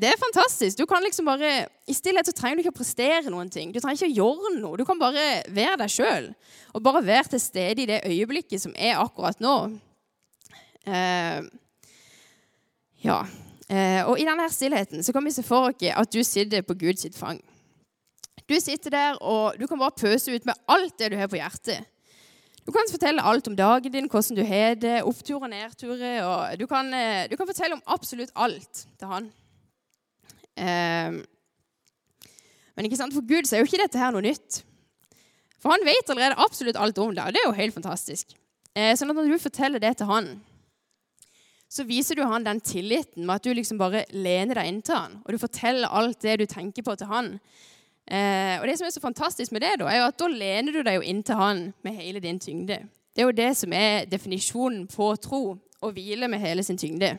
det, 0.00 0.08
er 0.10 0.20
fantastisk. 0.20 0.76
Du 0.76 0.86
kan 0.86 1.00
liksom 1.02 1.24
bare, 1.24 1.64
I 1.88 1.94
stillhet 1.96 2.28
så 2.28 2.34
trenger 2.36 2.58
du 2.58 2.66
ikke 2.66 2.74
å 2.74 2.80
prestere 2.82 3.32
noen 3.32 3.48
ting. 3.48 3.70
Du 3.72 3.78
trenger 3.80 3.96
ikke 3.96 4.10
å 4.10 4.18
gjøre 4.18 4.50
noe. 4.58 4.76
Du 4.76 4.84
kan 4.84 5.00
bare 5.00 5.40
være 5.48 5.78
deg 5.80 5.94
sjøl. 5.94 6.26
Og 6.76 6.82
bare 6.84 7.00
være 7.06 7.32
til 7.32 7.40
stede 7.40 7.86
i 7.86 7.88
det 7.88 8.02
øyeblikket 8.04 8.60
som 8.60 8.74
er 8.76 9.00
akkurat 9.00 9.40
nå. 9.40 9.54
Uh, 10.84 11.48
ja. 13.00 13.22
Uh, 13.70 14.02
og 14.10 14.20
i 14.20 14.26
denne 14.28 14.44
her 14.44 14.52
stillheten 14.52 15.06
så 15.06 15.14
kan 15.16 15.24
vi 15.24 15.32
se 15.32 15.46
for 15.46 15.70
oss 15.70 15.88
at 15.88 16.12
du 16.12 16.20
sitter 16.26 16.66
på 16.66 16.76
Guds 16.76 17.08
fang. 17.16 17.40
Du 18.44 18.58
sitter 18.60 18.92
der, 18.92 19.16
og 19.22 19.56
du 19.56 19.64
kan 19.70 19.80
bare 19.80 19.96
pøse 19.96 20.34
ut 20.34 20.44
med 20.44 20.58
alt 20.68 20.98
det 20.98 21.12
du 21.14 21.16
har 21.16 21.30
på 21.32 21.40
hjertet. 21.40 21.86
Du 22.66 22.72
kan 22.74 22.90
fortelle 22.92 23.24
alt 23.24 23.48
om 23.48 23.56
dagen 23.56 23.92
din, 23.92 24.08
hvordan 24.10 24.36
du 24.36 24.44
har 24.46 24.74
det, 24.78 24.96
oppturer 25.02 25.46
og 25.46 25.50
nedturer. 25.50 26.24
og 26.24 26.58
du 26.60 26.66
kan, 26.66 26.92
eh, 26.94 27.28
du 27.30 27.36
kan, 27.36 27.46
fortelle 27.46 27.74
om 27.74 27.82
absolutt 27.86 28.32
alt 28.36 28.86
til 28.98 29.08
han. 29.08 29.30
Eh, 30.56 31.22
men 32.76 32.84
ikke 32.86 32.96
sant? 32.96 33.14
for 33.14 33.26
Gud 33.26 33.48
så 33.48 33.56
er 33.56 33.64
jo 33.64 33.70
ikke 33.70 33.82
dette 33.82 33.98
her 33.98 34.12
noe 34.12 34.24
nytt. 34.24 34.62
For 35.60 35.72
han 35.72 35.84
vet 35.84 36.08
allerede 36.08 36.40
absolutt 36.40 36.76
alt 36.76 36.98
om 36.98 37.14
det, 37.14 37.24
og 37.24 37.32
det 37.32 37.40
er 37.42 37.48
jo 37.48 37.56
helt 37.56 37.74
fantastisk. 37.74 38.36
Eh, 38.74 38.94
sånn 38.96 39.10
at 39.10 39.16
når 39.18 39.32
du 39.34 39.42
forteller 39.42 39.82
det 39.82 39.96
til 39.98 40.08
han, 40.08 40.30
så 41.70 41.84
viser 41.86 42.18
du 42.18 42.24
han 42.26 42.44
den 42.44 42.60
tilliten 42.60 43.26
med 43.26 43.36
at 43.38 43.44
du 43.46 43.52
liksom 43.54 43.78
bare 43.78 44.04
lener 44.10 44.58
deg 44.58 44.70
inntil 44.70 44.96
han, 44.96 45.18
og 45.22 45.32
du 45.32 45.38
forteller 45.38 45.92
alt 45.92 46.18
det 46.24 46.40
du 46.40 46.46
tenker 46.50 46.82
på, 46.86 46.96
til 46.98 47.10
han. 47.10 47.36
Eh, 48.06 48.56
og 48.60 48.66
det 48.66 48.76
som 48.78 48.86
er 48.86 48.94
så 48.94 49.02
fantastisk 49.02 49.52
med 49.52 49.62
det, 49.64 49.76
da, 49.82 49.88
er 49.90 50.00
jo 50.00 50.08
at 50.10 50.18
da 50.18 50.28
lener 50.30 50.74
du 50.74 50.82
deg 50.82 50.98
jo 50.98 51.08
inntil 51.12 51.38
han 51.38 51.64
med 51.86 51.98
hele 51.98 52.22
din 52.22 52.40
tyngde. 52.42 52.80
Det 53.14 53.22
er 53.22 53.28
jo 53.28 53.36
det 53.36 53.50
som 53.58 53.74
er 53.74 54.06
definisjonen 54.10 54.86
på 54.90 55.12
tro. 55.22 55.42
Å 55.80 55.88
hvile 55.96 56.28
med 56.28 56.42
hele 56.42 56.60
sin 56.60 56.76
tyngde. 56.76 57.14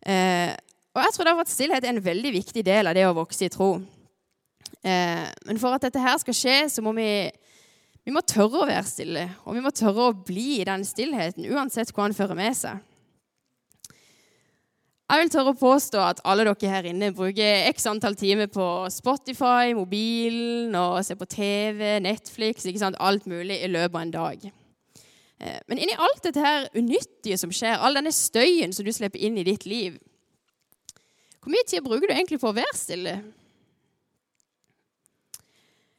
Eh, 0.00 0.52
og 0.96 1.02
jeg 1.04 1.12
tror 1.12 1.26
derfor 1.28 1.44
at 1.44 1.52
stillhet 1.52 1.84
er 1.84 1.92
en 1.92 2.04
veldig 2.04 2.30
viktig 2.32 2.62
del 2.64 2.88
av 2.88 2.96
det 2.96 3.04
å 3.04 3.16
vokse 3.18 3.44
i 3.44 3.52
tro. 3.52 3.74
Eh, 4.80 5.26
men 5.46 5.60
for 5.60 5.76
at 5.76 5.84
dette 5.84 6.00
her 6.00 6.16
skal 6.22 6.36
skje, 6.36 6.56
så 6.72 6.84
må 6.84 6.94
vi, 6.96 7.10
vi 8.06 8.14
må 8.14 8.22
tørre 8.24 8.62
å 8.62 8.68
være 8.70 8.86
stille. 8.88 9.26
Og 9.44 9.58
vi 9.58 9.64
må 9.64 9.72
tørre 9.76 10.08
å 10.08 10.16
bli 10.16 10.62
i 10.62 10.66
den 10.66 10.86
stillheten, 10.88 11.46
uansett 11.52 11.92
hva 11.92 12.08
han 12.08 12.16
fører 12.16 12.38
med 12.38 12.56
seg. 12.56 12.80
Jeg 15.10 15.24
vil 15.24 15.30
tørre 15.32 15.50
å 15.50 15.58
påstå 15.58 16.02
at 16.06 16.20
alle 16.22 16.44
dere 16.46 16.68
her 16.70 16.86
inne 16.86 17.08
bruker 17.10 17.64
x 17.72 17.88
antall 17.90 18.14
timer 18.14 18.46
på 18.46 18.64
Spotify, 18.94 19.72
mobilen 19.74 20.76
og 20.78 21.00
ser 21.02 21.16
på 21.18 21.26
TV, 21.26 21.96
Netflix, 21.98 22.62
ikke 22.62 22.78
sant? 22.78 22.98
alt 23.02 23.26
mulig 23.26 23.56
i 23.58 23.70
løpet 23.72 23.96
av 23.96 24.04
en 24.04 24.12
dag. 24.14 24.44
Eh, 25.42 25.56
men 25.66 25.80
inni 25.82 25.96
alt 25.98 26.22
dette 26.22 26.44
her 26.44 26.68
unyttige 26.78 27.40
som 27.42 27.50
skjer, 27.50 27.80
all 27.82 27.98
denne 27.98 28.12
støyen 28.14 28.70
som 28.70 28.86
du 28.86 28.92
slipper 28.94 29.18
inn 29.18 29.40
i 29.40 29.46
ditt 29.48 29.66
liv, 29.66 29.96
hvor 31.40 31.56
mye 31.56 31.66
tid 31.66 31.82
bruker 31.82 32.06
du 32.06 32.14
egentlig 32.14 32.38
på 32.38 32.52
å 32.52 32.54
være 32.60 32.78
stille? 32.78 33.16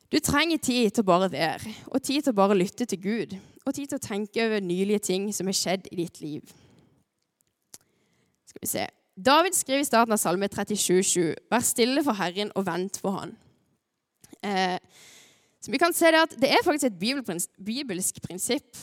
Du 0.08 0.20
trenger 0.24 0.64
tid 0.64 0.88
til 0.94 1.04
å 1.04 1.10
bare 1.12 1.28
være, 1.36 1.76
og 1.92 2.00
tid 2.00 2.24
til 2.24 2.32
å 2.32 2.40
bare 2.40 2.60
lytte 2.62 2.88
til 2.88 3.04
Gud, 3.04 3.36
og 3.66 3.76
tid 3.76 3.92
til 3.92 4.00
å 4.00 4.08
tenke 4.08 4.48
over 4.48 4.64
nylige 4.64 5.04
ting 5.12 5.28
som 5.36 5.52
har 5.52 5.60
skjedd 5.60 5.92
i 5.92 6.00
ditt 6.00 6.24
liv. 6.24 6.56
Skal 8.48 8.64
vi 8.64 8.72
se 8.72 8.88
David 9.16 9.56
skriver 9.58 9.84
i 9.84 9.88
starten 9.88 10.16
av 10.16 10.20
Salme 10.22 10.48
37,7.: 10.48 11.34
Vær 11.52 11.66
stille 11.66 12.04
for 12.04 12.18
Herren 12.18 12.52
og 12.56 12.66
vent 12.66 13.02
på 13.04 13.12
Han. 13.12 13.36
Eh, 14.44 14.78
så 15.62 15.72
vi 15.72 15.78
kan 15.78 15.94
se 15.94 16.10
Det 16.12 16.22
at 16.22 16.34
det 16.42 16.50
er 16.50 16.64
faktisk 16.66 16.86
et 16.90 17.00
bibelsk 17.66 18.22
prinsipp. 18.24 18.78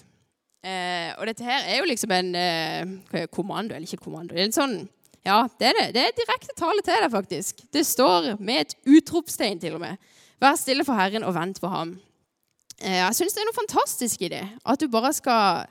Eh, 0.63 1.11
og 1.19 1.27
dette 1.27 1.45
her 1.45 1.65
er 1.67 1.79
jo 1.79 1.89
liksom 1.89 2.13
en 2.15 2.35
eh, 2.35 3.27
kommando, 3.33 3.75
eller 3.75 3.87
ikke 3.87 4.05
kommando. 4.05 4.35
Det 4.35 4.43
er 4.43 4.51
en 4.51 4.57
sånn, 4.57 4.77
ja, 5.27 5.47
det 5.59 5.71
er 5.71 5.79
det. 5.79 5.87
Det 5.95 6.03
er 6.03 6.17
direkte 6.19 6.55
tale 6.59 6.83
til 6.83 6.95
deg, 6.95 7.11
faktisk. 7.13 7.63
Det 7.73 7.87
står 7.87 8.35
med 8.39 8.67
et 8.67 8.77
utropstegn 8.87 9.61
til 9.63 9.79
og 9.79 9.83
med. 9.83 9.97
Vær 10.43 10.59
stille 10.59 10.87
for 10.87 10.99
Herren 10.99 11.27
og 11.27 11.35
vent 11.35 11.61
på 11.63 11.71
ham. 11.73 11.97
Eh, 12.79 13.01
jeg 13.01 13.19
syns 13.19 13.35
det 13.35 13.43
er 13.43 13.49
noe 13.49 13.59
fantastisk 13.59 14.23
i 14.23 14.33
det. 14.35 14.45
At 14.67 14.81
du 14.81 14.91
bare 14.93 15.13
skal 15.17 15.67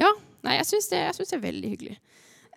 Ja, 0.00 0.12
nei, 0.46 0.56
jeg 0.56 0.70
syns 0.70 0.88
det, 0.88 1.02
det, 1.18 1.32
er 1.36 1.42
veldig 1.44 1.74
hyggelig. 1.74 1.98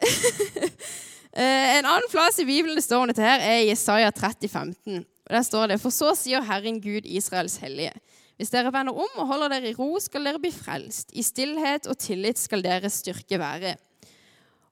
Eh, 1.34 1.78
en 1.80 1.88
annen 1.90 2.10
plass 2.12 2.38
i 2.40 2.46
Bibelen 2.46 2.78
det 2.78 2.84
står 2.86 3.04
om 3.04 3.10
dette 3.10 3.24
her, 3.26 3.42
er 3.42 3.64
Jesaja 3.66 4.12
30, 4.14 4.50
15. 4.50 5.06
Der 5.30 5.46
står 5.46 5.72
det 5.72 5.80
For 5.82 5.94
så 5.94 6.12
sier 6.18 6.46
Herren 6.46 6.78
Gud, 6.84 7.08
Israels 7.10 7.58
hellige. 7.64 7.94
Hvis 8.38 8.52
dere 8.54 8.74
vender 8.74 8.94
om 8.94 9.22
og 9.22 9.30
holder 9.30 9.56
dere 9.56 9.72
i 9.72 9.76
ro, 9.78 9.96
skal 10.02 10.26
dere 10.28 10.42
bli 10.42 10.52
frelst. 10.54 11.14
I 11.14 11.26
stillhet 11.26 11.88
og 11.90 11.98
tillit 12.02 12.42
skal 12.42 12.62
deres 12.66 13.00
styrke 13.02 13.40
være. 13.42 13.76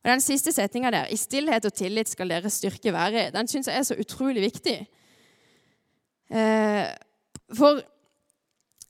Og 0.01 0.09
Den 0.09 0.21
siste 0.21 0.51
setninga 0.51 0.91
der, 0.91 1.05
'I 1.05 1.15
stillhet 1.15 1.65
og 1.65 1.73
tillit 1.73 2.09
skal 2.09 2.29
deres 2.29 2.53
styrke 2.53 2.93
være', 2.93 3.31
den 3.31 3.47
syns 3.47 3.67
jeg 3.67 3.77
er 3.77 3.83
så 3.83 3.95
utrolig 3.95 4.41
viktig. 4.41 4.87
Eh, 6.31 6.87
for 7.53 7.81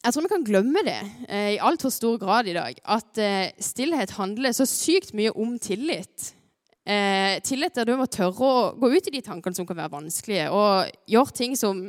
jeg 0.03 0.13
tror 0.13 0.21
vi 0.21 0.31
kan 0.31 0.45
glemme 0.45 0.81
det 0.85 0.99
eh, 1.29 1.51
i 1.55 1.61
altfor 1.61 1.89
stor 1.89 2.17
grad 2.17 2.47
i 2.47 2.53
dag. 2.53 2.75
At 2.85 3.17
eh, 3.17 3.51
stillhet 3.59 4.11
handler 4.11 4.51
så 4.51 4.65
sykt 4.65 5.13
mye 5.13 5.31
om 5.35 5.59
tillit. 5.59 6.33
Eh, 6.81 7.38
tillit 7.45 7.75
der 7.77 7.85
du 7.85 7.93
må 8.00 8.07
tørre 8.09 8.47
å 8.47 8.71
gå 8.79 8.89
ut 8.89 9.07
i 9.07 9.13
de 9.13 9.21
tankene 9.21 9.57
som 9.57 9.67
kan 9.69 9.77
være 9.77 9.93
vanskelige, 9.93 10.47
og 10.50 10.89
gjøre 11.09 11.38
ting 11.38 11.53
som 11.59 11.83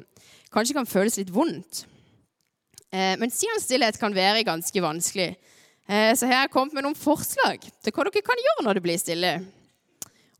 kanskje 0.52 0.76
kan 0.76 0.88
føles 0.88 1.16
litt 1.20 1.32
vondt. 1.32 1.86
Eh, 2.92 3.16
men 3.20 3.32
siden 3.32 3.62
stillhet 3.62 3.98
kan 4.00 4.14
være 4.14 4.44
ganske 4.44 4.84
vanskelig. 4.84 5.30
Eh, 5.88 6.12
så 6.14 6.28
her 6.28 6.42
har 6.42 6.46
jeg 6.46 6.54
kommet 6.54 6.76
med 6.76 6.84
noen 6.86 6.98
forslag 6.98 7.64
til 7.64 7.94
hva 7.94 8.06
dere 8.06 8.24
kan 8.24 8.44
gjøre 8.46 8.66
når 8.66 8.78
det 8.78 8.84
blir 8.84 9.00
stille. 9.00 9.32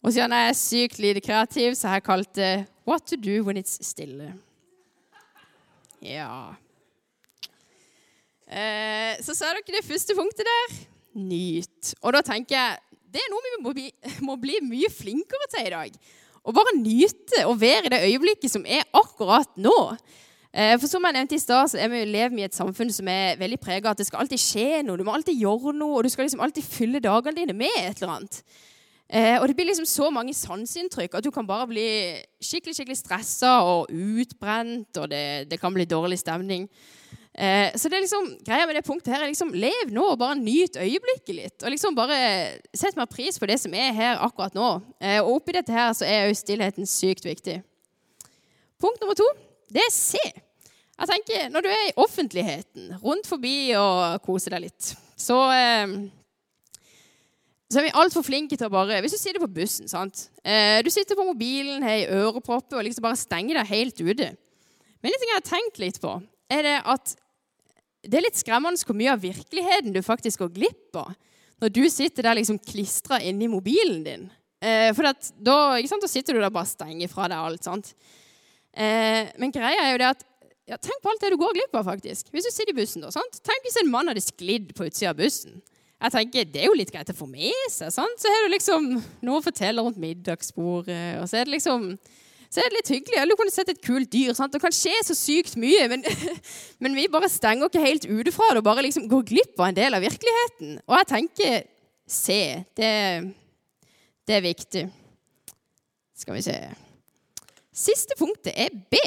Og 0.03 0.13
siden 0.13 0.35
jeg 0.37 0.51
er 0.51 0.59
sykt 0.59 1.01
lite 1.01 1.23
kreativ, 1.25 1.79
så 1.79 1.89
har 1.89 2.01
jeg 2.01 2.09
kalt 2.11 2.35
det 2.35 2.67
'What 2.85 3.07
to 3.07 3.17
do 3.17 3.43
when 3.45 3.57
it's 3.57 3.79
stille'. 3.81 4.35
Ja 6.03 6.57
Eh, 8.53 9.17
så 9.25 9.33
sa 9.33 9.49
dere 9.49 9.65
det 9.65 9.87
første 9.87 10.15
punktet 10.17 10.45
der. 10.45 10.75
Nyt. 11.17 11.95
Og 12.03 12.13
da 12.13 12.21
tenker 12.25 12.57
jeg 12.57 12.92
det 13.13 13.21
er 13.21 13.31
noe 13.33 13.45
vi 13.45 13.55
må 13.61 13.77
bli, 13.77 13.87
må 14.29 14.37
bli 14.41 14.59
mye 14.65 14.91
flinkere 14.93 15.49
til 15.53 15.69
i 15.69 15.75
dag. 15.75 16.03
Å 16.43 16.55
bare 16.57 16.75
nyte 16.75 17.45
og 17.47 17.61
være 17.61 17.87
i 17.87 17.93
det 17.93 18.03
øyeblikket 18.09 18.51
som 18.51 18.65
er 18.67 18.87
akkurat 18.99 19.51
nå. 19.61 19.77
Eh, 20.53 20.75
for 20.77 20.91
som 20.91 21.05
jeg 21.07 21.17
nevnte 21.17 21.37
i 21.39 21.41
stad, 21.41 21.71
så 21.71 21.79
er 21.81 21.89
vi 21.93 22.03
lever 22.09 22.41
i 22.41 22.45
et 22.49 22.57
samfunn 22.57 22.91
som 22.93 23.09
er 23.09 23.39
veldig 23.41 23.61
preget 23.63 23.87
av 23.87 23.95
at 23.95 24.03
det 24.03 24.09
skal 24.09 24.25
alltid 24.25 24.43
skje 24.43 24.83
noe. 24.85 24.99
Du 25.01 25.07
må 25.07 25.15
alltid 25.15 25.39
gjøre 25.39 25.73
noe, 25.77 25.97
og 25.97 26.05
du 26.05 26.13
skal 26.13 26.27
liksom 26.27 26.43
alltid 26.45 26.67
fylle 26.67 27.01
dagene 27.05 27.39
dine 27.39 27.57
med 27.57 27.73
et 27.79 28.03
eller 28.03 28.19
annet. 28.19 28.43
Eh, 29.13 29.37
og 29.39 29.47
det 29.49 29.57
blir 29.57 29.69
liksom 29.69 29.87
så 29.89 30.09
mange 30.13 30.35
sanseinntrykk 30.37 31.19
at 31.19 31.25
du 31.25 31.31
kan 31.33 31.49
bare 31.49 31.69
bli 31.69 31.87
skikkelig 32.41 32.79
skikkelig 32.79 32.99
stressa 33.01 33.59
og 33.69 33.93
utbrent, 33.93 34.97
og 34.97 35.09
det, 35.13 35.25
det 35.51 35.61
kan 35.61 35.75
bli 35.75 35.89
dårlig 35.89 36.21
stemning. 36.21 36.67
Eh, 37.33 37.73
så 37.81 37.89
det 37.89 37.97
er 37.97 38.05
liksom, 38.05 38.27
greia 38.45 38.67
med 38.69 38.77
det 38.77 38.85
punktet 38.85 39.15
her 39.15 39.23
er 39.25 39.31
liksom 39.31 39.55
lev 39.57 39.93
nå 39.95 40.05
og 40.13 40.19
bare 40.21 40.37
nyt 40.37 40.77
øyeblikket 40.77 41.35
litt. 41.37 41.57
Og 41.65 41.73
liksom 41.73 41.97
bare 41.97 42.19
sett 42.77 42.97
mer 42.99 43.09
pris 43.09 43.41
på 43.41 43.49
det 43.49 43.57
som 43.63 43.73
er 43.73 43.95
her 43.97 44.21
akkurat 44.21 44.57
nå. 44.57 44.69
Eh, 45.01 45.21
og 45.23 45.39
oppi 45.39 45.57
dette 45.57 45.73
her 45.73 45.95
så 45.97 46.05
er 46.09 46.27
jo 46.29 46.37
stillheten 46.37 46.89
sykt 46.89 47.25
viktig. 47.25 47.63
Punkt 48.83 49.01
nummer 49.01 49.17
to 49.17 49.29
det 49.73 49.81
er 49.81 49.95
se. 49.95 50.21
Jeg 51.03 51.09
tenker, 51.09 51.49
Når 51.51 51.65
du 51.65 51.69
er 51.73 51.87
i 51.89 51.95
offentligheten, 51.97 52.91
rundt 53.03 53.27
forbi 53.27 53.73
og 53.75 54.21
koser 54.27 54.53
deg 54.53 54.67
litt, 54.67 54.91
så, 55.17 55.39
eh, 55.51 55.95
så 57.73 57.81
er 57.81 57.87
vi 57.89 57.95
altfor 57.97 58.23
flinke 58.27 58.59
til 58.59 58.69
å 58.69 58.75
bare 58.75 59.01
Hvis 59.01 59.17
du 59.17 59.19
sitter 59.19 59.41
på 59.41 59.49
bussen 59.49 59.89
sant? 59.89 60.29
Eh, 60.45 60.83
Du 60.85 60.91
sitter 60.91 61.17
på 61.17 61.25
mobilen, 61.25 61.83
har 61.83 62.13
øreproppe 62.13 62.77
og 62.77 62.85
liksom 62.85 63.03
bare 63.03 63.17
stenger 63.17 63.57
deg 63.57 63.73
helt 63.73 64.01
ute. 64.01 64.37
Men 65.03 65.11
en 65.13 65.19
ting 65.19 65.33
jeg 65.33 65.41
har 65.41 65.49
tenkt 65.49 65.79
litt 65.81 65.99
på, 65.99 66.21
er 66.53 66.67
det 66.67 66.79
at 66.95 67.15
det 68.03 68.19
er 68.19 68.25
litt 68.27 68.41
skremmende 68.41 68.83
hvor 68.83 68.99
mye 68.99 69.13
av 69.15 69.23
virkeligheten 69.23 69.95
du 69.95 70.01
faktisk 70.05 70.43
går 70.43 70.55
glipp 70.57 70.99
av 70.99 71.13
når 71.63 71.71
du 71.71 71.85
sitter 71.87 72.27
der 72.27 72.41
liksom 72.41 72.59
klistra 72.59 73.21
inni 73.23 73.47
mobilen 73.47 74.01
din. 74.03 74.25
Eh, 74.63 74.89
for 74.97 75.07
da, 75.07 75.13
sant, 75.87 76.03
da, 76.03 76.09
sitter 76.11 76.35
du 76.35 76.43
der 76.43 76.51
bare 76.51 76.67
og 76.67 76.73
stenger 76.73 77.11
fra 77.11 77.29
deg 77.31 77.39
alt. 77.39 77.63
sant? 77.63 77.93
Eh, 78.75 79.31
men 79.39 79.55
greia 79.55 79.85
er 79.85 79.93
jo 79.93 80.01
det 80.03 80.13
at 80.17 80.29
ja, 80.71 80.77
Tenk 80.79 81.03
på 81.03 81.11
alt 81.11 81.21
det 81.21 81.33
du 81.33 81.37
går 81.41 81.57
glipp 81.57 81.75
av, 81.75 81.89
faktisk. 81.91 82.29
Hvis 82.31 82.47
du 82.47 82.53
sitter 82.55 82.71
i 82.71 82.77
bussen, 82.77 83.03
da. 83.03 83.11
sant? 83.13 83.41
Tenk 83.45 83.65
hvis 83.67 83.81
en 83.81 83.91
mann 83.91 84.09
hadde 84.09 84.23
sklidd 84.23 84.71
på 84.79 84.87
utsida 84.87 85.11
av 85.11 85.19
bussen. 85.19 85.59
Jeg 86.03 86.15
tenker, 86.15 86.47
Det 86.51 86.63
er 86.63 86.71
jo 86.71 86.77
litt 86.79 86.93
greit 86.95 87.11
å 87.11 87.17
få 87.19 87.27
med 87.31 87.67
seg. 87.71 87.91
sant? 87.95 88.19
Så 88.23 88.31
har 88.31 88.47
du 88.47 88.55
liksom 88.55 88.87
noe 89.27 89.41
å 89.41 89.45
fortelle 89.45 89.83
rundt 89.83 89.99
middagsbordet. 90.03 91.21
og 91.21 91.27
så 91.29 91.41
er 91.41 91.47
det 91.47 91.57
liksom 91.59 91.99
så 92.53 92.61
er 92.61 92.69
det 92.69 92.81
litt 92.83 92.91
hyggelig. 92.93 93.23
Du 93.31 93.37
kunne 93.41 93.53
sett 93.55 93.71
et 93.73 93.81
kult 93.81 94.11
dyr. 94.13 94.35
Sant? 94.37 94.53
Det 94.53 94.61
kan 94.61 94.75
skje 94.77 94.93
så 95.07 95.17
sykt 95.17 95.55
mye, 95.61 95.87
men, 95.89 96.03
men 96.85 96.97
vi 96.99 97.09
bare 97.13 97.31
stenger 97.33 97.71
ikke 97.71 97.85
helt 97.85 98.05
ute 98.05 98.35
fra 98.35 98.51
det 98.53 98.61
og 98.61 98.67
bare 98.67 98.85
liksom 98.85 99.07
går 99.09 99.25
glipp 99.31 99.55
av 99.57 99.71
en 99.71 99.79
del 99.79 99.97
av 99.97 100.05
virkeligheten. 100.05 100.75
Og 100.85 100.99
jeg 100.99 101.09
tenker 101.15 101.63
se. 102.13 102.43
Det, 102.77 102.91
det 104.29 104.37
er 104.37 104.45
viktig. 104.45 104.85
Skal 106.23 106.37
vi 106.39 106.45
se 106.45 106.57
Siste 107.73 108.15
punktet 108.21 108.53
er 108.53 108.69
B. 108.93 109.01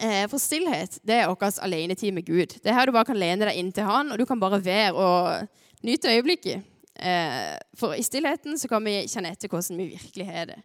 Eh, 0.00 0.24
for 0.32 0.40
stillhet 0.40 0.96
det 1.04 1.18
er 1.20 1.28
vår 1.28 1.60
alenetid 1.60 2.14
med 2.16 2.24
Gud. 2.24 2.56
Det 2.56 2.72
er 2.72 2.78
her 2.78 2.88
du 2.88 2.94
bare 2.96 3.04
kan 3.10 3.20
lene 3.20 3.44
deg 3.44 3.60
inntil 3.60 3.84
Han, 3.84 4.14
og 4.14 4.16
du 4.16 4.24
kan 4.24 4.40
bare 4.40 4.62
være 4.64 4.94
og 4.96 5.84
nyte 5.84 6.08
øyeblikket. 6.08 6.64
Eh, 6.96 7.52
for 7.76 7.92
i 7.92 8.04
stillheten 8.04 8.56
så 8.58 8.68
kan 8.68 8.84
vi 8.84 9.02
kjenne 9.04 9.34
etter 9.36 9.52
hvordan 9.52 9.76
vi 9.76 9.90
virkelig 9.92 10.26
har 10.32 10.48
det. 10.54 10.58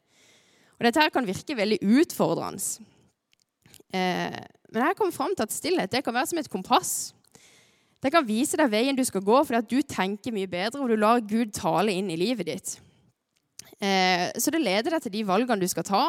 Og 0.76 0.88
Dette 0.88 1.02
her 1.02 1.14
kan 1.14 1.28
virke 1.28 1.58
veldig 1.58 1.80
utfordrende. 1.82 2.86
Eh, 3.96 4.40
men 4.74 4.88
jeg 4.90 4.98
kom 5.00 5.12
fram 5.16 5.36
til 5.36 5.46
at 5.46 5.54
stillhet 5.56 5.94
det 5.94 6.04
kan 6.04 6.16
være 6.16 6.32
som 6.32 6.42
et 6.42 6.52
kompass. 6.52 6.94
Det 8.04 8.12
kan 8.14 8.26
vise 8.28 8.58
deg 8.60 8.70
veien 8.70 8.98
du 8.98 9.04
skal 9.08 9.24
gå, 9.26 9.38
fordi 9.48 9.62
at 9.62 9.70
du 9.72 9.80
tenker 9.82 10.36
mye 10.36 10.50
bedre, 10.50 10.82
og 10.84 10.92
du 10.92 11.00
lar 11.00 11.24
Gud 11.26 11.54
tale 11.56 11.96
inn 11.96 12.12
i 12.14 12.20
livet 12.20 12.50
ditt. 12.50 12.74
Eh, 13.80 14.30
så 14.38 14.52
det 14.54 14.62
leder 14.62 14.94
deg 14.94 15.06
til 15.06 15.16
de 15.16 15.24
valgene 15.28 15.64
du 15.64 15.72
skal 15.72 15.88
ta, 15.88 16.04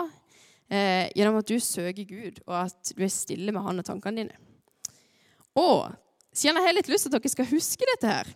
eh, 0.68 1.06
gjennom 1.16 1.38
at 1.40 1.49
du 1.49 1.56
søker 1.62 2.04
Gud, 2.08 2.42
og 2.46 2.66
at 2.66 2.92
du 2.92 3.04
er 3.06 3.12
stille 3.12 3.54
med 3.54 3.64
Han 3.64 3.80
og 3.80 3.87
tankene 3.87 4.25
dine. 4.25 4.42
Og 5.56 5.94
siden 6.37 6.58
jeg 6.58 6.66
har 6.66 6.76
litt 6.76 6.90
lyst 6.92 7.06
til 7.06 7.14
at 7.14 7.23
dere 7.23 7.32
skal 7.32 7.49
huske 7.49 7.87
dette 7.94 8.11
her 8.12 8.28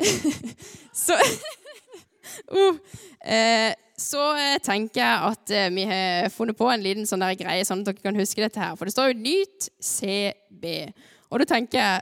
Så 1.04 1.18
uh, 2.58 2.76
eh, 3.24 3.72
så 3.98 4.22
eh, 4.34 4.58
tenker 4.62 5.00
jeg 5.00 5.30
at 5.30 5.52
eh, 5.54 5.70
vi 5.74 5.84
har 5.86 6.30
funnet 6.34 6.58
på 6.58 6.66
en 6.70 6.82
liten 6.82 7.06
sånn 7.06 7.22
greie, 7.38 7.64
sånn 7.66 7.84
at 7.84 7.92
dere 7.92 8.02
kan 8.02 8.18
huske 8.18 8.42
dette 8.42 8.58
her. 8.58 8.74
For 8.78 8.88
det 8.88 8.94
står 8.94 9.12
jo 9.12 9.18
'Nyt 9.22 9.68
CB'. 9.78 10.92
Og 11.30 11.40
da 11.40 11.46
tenker 11.54 11.78
jeg 11.78 12.00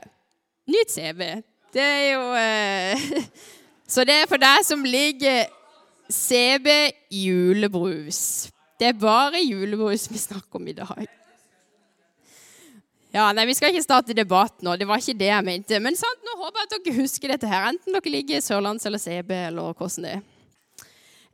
Nyt 0.73 0.89
CB. 0.89 1.21
Det 1.73 1.83
er 1.83 2.07
jo 2.13 2.23
eh, 2.39 3.27
Så 3.93 4.05
det 4.07 4.15
er 4.23 4.29
for 4.29 4.41
deg 4.41 4.63
som 4.65 4.81
ligger 4.83 5.45
CB 6.09 6.69
julebrus. 7.11 8.49
Det 8.79 8.89
er 8.89 8.97
bare 8.97 9.43
julebrus 9.43 10.07
vi 10.09 10.17
snakker 10.17 10.57
om 10.57 10.67
i 10.67 10.73
dag. 10.73 11.05
Ja, 13.13 13.27
nei, 13.29 13.45
Vi 13.45 13.53
skal 13.53 13.69
ikke 13.69 13.85
starte 13.85 14.15
debatt 14.17 14.63
nå. 14.65 14.73
Det 14.73 14.87
var 14.89 15.01
ikke 15.01 15.13
det 15.19 15.29
jeg 15.29 15.45
mente. 15.45 15.79
Men 15.79 15.97
sant, 15.97 16.23
nå 16.25 16.33
håper 16.39 16.63
jeg 16.63 16.69
at 16.69 16.85
dere 16.87 16.95
husker 16.97 17.33
dette 17.35 17.49
her, 17.49 17.67
enten 17.69 17.93
dere 17.93 18.13
ligger 18.13 18.39
i 18.39 18.45
Sørlands 18.45 18.87
eller 18.89 19.01
CB, 19.01 19.33
eller 19.51 19.75
hvordan 19.77 20.07
det 20.07 20.13
er. 20.15 20.23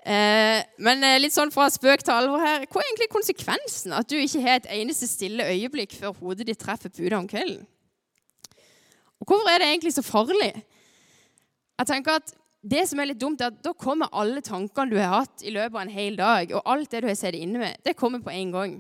Eh, 0.10 0.62
men 0.84 1.04
eh, 1.04 1.18
litt 1.20 1.36
sånn 1.36 1.52
fra 1.52 1.70
spøk 1.72 2.04
til 2.04 2.16
alvor 2.16 2.44
her. 2.44 2.66
Hva 2.68 2.82
er 2.82 2.90
egentlig 2.90 3.10
konsekvensen 3.14 3.96
at 3.96 4.12
du 4.12 4.18
ikke 4.20 4.44
har 4.44 4.60
et 4.60 4.70
eneste 4.80 5.08
stille 5.08 5.48
øyeblikk 5.54 5.96
før 6.00 6.16
hodet 6.20 6.48
ditt 6.48 6.60
treffer 6.60 6.92
puta 6.92 7.20
om 7.20 7.28
kvelden? 7.32 7.64
Og 9.20 9.28
hvorfor 9.28 9.52
er 9.52 9.64
det 9.64 9.72
egentlig 9.72 9.96
så 9.96 10.04
farlig? 10.04 10.52
Jeg 11.80 11.88
tenker 11.88 12.20
at 12.20 12.36
det 12.60 12.86
som 12.90 13.00
er 13.00 13.12
litt 13.14 13.20
dumt, 13.22 13.40
er 13.40 13.54
at 13.54 13.64
da 13.64 13.72
kommer 13.72 14.12
alle 14.12 14.44
tankene 14.44 14.92
du 14.92 14.98
har 15.00 15.22
hatt 15.22 15.44
i 15.48 15.52
løpet 15.56 15.76
av 15.78 15.84
en 15.86 15.96
hel 15.96 16.20
dag, 16.20 16.56
og 16.56 16.72
alt 16.76 16.92
det 16.92 17.04
du 17.04 17.08
har 17.08 17.20
sett 17.20 17.40
inne 17.40 17.62
med, 17.62 17.80
det 17.88 17.96
kommer 18.00 18.24
på 18.24 18.36
en 18.36 18.52
gang. 18.56 18.80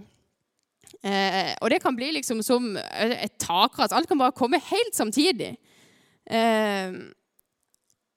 Eh, 0.99 1.53
og 1.63 1.69
det 1.71 1.79
kan 1.83 1.95
bli 1.95 2.11
liksom 2.17 2.41
som 2.43 2.73
et 2.75 3.37
takras. 3.39 3.93
Alt 3.95 4.09
kan 4.09 4.19
bare 4.19 4.35
komme 4.35 4.59
helt 4.69 4.95
samtidig. 4.95 5.53
Eh, 6.29 6.91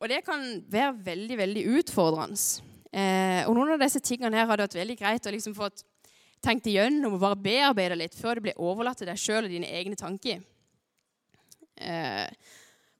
og 0.02 0.10
det 0.10 0.24
kan 0.26 0.42
være 0.70 0.96
veldig, 1.06 1.38
veldig 1.38 1.64
utfordrende. 1.78 2.40
Eh, 2.92 3.42
og 3.46 3.54
noen 3.56 3.76
av 3.76 3.84
disse 3.84 4.02
tingene 4.04 4.36
her 4.36 4.48
hadde 4.50 4.66
vært 4.66 4.80
veldig 4.80 4.98
greit 4.98 5.26
å 5.28 5.32
liksom 5.32 5.54
fått 5.56 5.84
tenkt 6.42 6.66
igjennom 6.68 7.14
og 7.14 7.22
bare 7.22 7.38
bearbeide 7.38 7.96
litt 7.96 8.16
før 8.18 8.36
det 8.36 8.48
blir 8.48 8.58
overlatt 8.60 8.98
til 9.00 9.08
deg 9.08 9.20
sjøl 9.20 9.46
og 9.46 9.52
dine 9.52 9.70
egne 9.70 9.96
tanker. 9.96 10.42
Eh, 11.78 12.26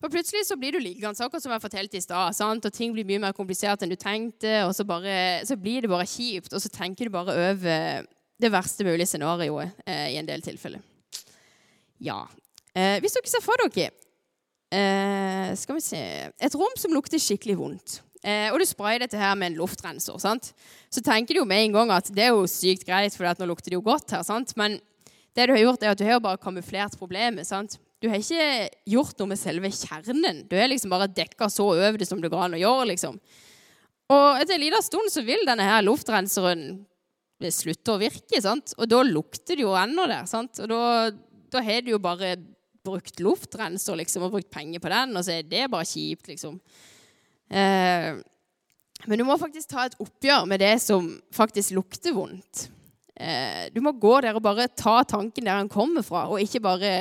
for 0.03 0.11
plutselig 0.11 0.47
så 0.49 0.57
blir 0.59 0.75
du 0.75 0.81
liggende, 0.83 1.15
akkurat 1.23 1.45
som 1.45 1.53
jeg 1.55 1.62
fortalte 1.62 1.99
i 1.99 2.03
stad. 2.03 2.39
Og 2.41 2.73
ting 2.75 2.95
blir 2.95 3.07
mye 3.07 3.23
mer 3.23 3.37
komplisert 3.37 3.85
enn 3.85 3.93
du 3.93 3.99
tenkte, 3.99 4.65
og 4.67 4.73
så, 4.75 4.87
bare, 4.87 5.43
så, 5.47 5.59
blir 5.59 5.85
det 5.85 5.91
bare 5.93 6.09
kjipt. 6.09 6.55
Og 6.55 6.62
så 6.62 6.71
tenker 6.73 7.07
du 7.07 7.15
bare 7.15 7.37
over 7.51 8.09
det 8.43 8.53
verste 8.53 8.87
mulige 8.87 9.09
scenarioet 9.11 9.83
eh, 9.87 10.13
i 10.15 10.19
en 10.21 10.29
del 10.29 10.43
tilfeller. 10.45 10.83
Ja. 12.03 12.25
Eh, 12.75 12.99
hvis 13.03 13.15
dere 13.15 13.31
ser 13.31 13.45
for 13.45 13.61
dere 13.61 13.91
eh, 14.73 15.51
Skal 15.61 15.77
vi 15.77 15.83
se 15.85 15.99
Et 16.33 16.55
rom 16.57 16.73
som 16.81 16.95
lukter 16.97 17.21
skikkelig 17.21 17.59
vondt. 17.59 17.99
Eh, 18.23 18.49
og 18.53 18.61
du 18.63 18.65
sprayer 18.67 19.03
dette 19.03 19.19
her 19.19 19.35
med 19.39 19.53
en 19.53 19.61
luftrenser. 19.61 20.17
Sant? 20.23 20.53
Så 20.91 21.03
tenker 21.05 21.35
du 21.35 21.43
jo 21.43 21.49
med 21.49 21.67
en 21.67 21.77
gang 21.77 21.93
at 21.95 22.11
det 22.15 22.29
er 22.29 22.35
jo 22.37 22.49
sykt 22.51 22.87
greit, 22.87 23.15
for 23.19 23.27
nå 23.27 23.49
lukter 23.51 23.73
det 23.73 23.79
jo 23.79 23.85
godt 23.87 24.15
her. 24.15 24.23
Sant? 24.27 24.55
Men 24.59 24.79
det 25.35 25.49
du 25.49 25.55
har 25.55 25.65
gjort, 25.65 25.83
er 25.83 25.95
at 25.95 26.01
du 26.01 26.07
har 26.07 26.23
bare 26.23 26.41
kamuflert 26.41 26.99
problemet. 27.01 27.49
Sant? 27.49 27.79
Du 28.03 28.09
har 28.11 28.19
ikke 28.19 28.69
gjort 28.91 29.19
noe 29.19 29.31
med 29.31 29.41
selve 29.41 29.71
kjernen. 29.75 30.43
Du 30.51 30.57
er 30.59 30.71
liksom 30.71 30.93
bare 30.93 31.11
dekka 31.11 31.49
så 31.51 31.69
over 31.75 31.99
det 31.99 32.09
som 32.09 32.23
det 32.23 32.31
går 32.33 32.47
an 32.47 32.57
å 32.59 32.63
gjøre. 32.63 32.89
liksom. 32.93 33.19
Og 34.13 34.41
etter 34.41 34.57
en 34.57 34.65
liten 34.65 34.85
stund 34.85 35.13
så 35.13 35.23
vil 35.27 35.45
denne 35.49 35.67
her 35.67 35.85
luftrenseren 35.87 36.83
slutte 37.51 37.95
å 37.95 38.01
virke. 38.01 38.41
sant? 38.45 38.75
Og 38.79 38.89
da 38.89 39.03
lukter 39.03 39.59
det 39.59 39.65
jo 39.65 39.75
ennå 39.75 40.07
der. 40.07 40.27
sant? 40.31 40.61
Og 40.63 40.71
da, 40.71 41.11
da 41.51 41.63
har 41.65 41.83
du 41.83 41.91
jo 41.95 42.03
bare 42.03 42.37
brukt 42.83 43.21
luftrenser 43.23 43.99
liksom, 43.99 44.27
og 44.27 44.37
brukt 44.37 44.51
penger 44.53 44.83
på 44.83 44.91
den, 44.93 45.17
og 45.17 45.25
så 45.25 45.39
er 45.39 45.49
det 45.49 45.71
bare 45.71 45.89
kjipt, 45.89 46.29
liksom. 46.31 46.59
Eh, 47.53 48.19
men 49.07 49.19
du 49.19 49.25
må 49.27 49.37
faktisk 49.41 49.73
ta 49.73 49.87
et 49.87 49.99
oppgjør 50.03 50.47
med 50.51 50.63
det 50.63 50.77
som 50.83 51.09
faktisk 51.35 51.75
lukter 51.77 52.15
vondt. 52.15 52.69
Eh, 53.15 53.69
du 53.75 53.81
må 53.85 53.95
gå 53.99 54.15
der 54.25 54.39
og 54.39 54.45
bare 54.45 54.71
ta 54.71 55.01
tanken 55.07 55.47
der 55.47 55.61
den 55.61 55.71
kommer 55.73 56.07
fra, 56.07 56.29
og 56.31 56.43
ikke 56.43 56.63
bare 56.65 56.93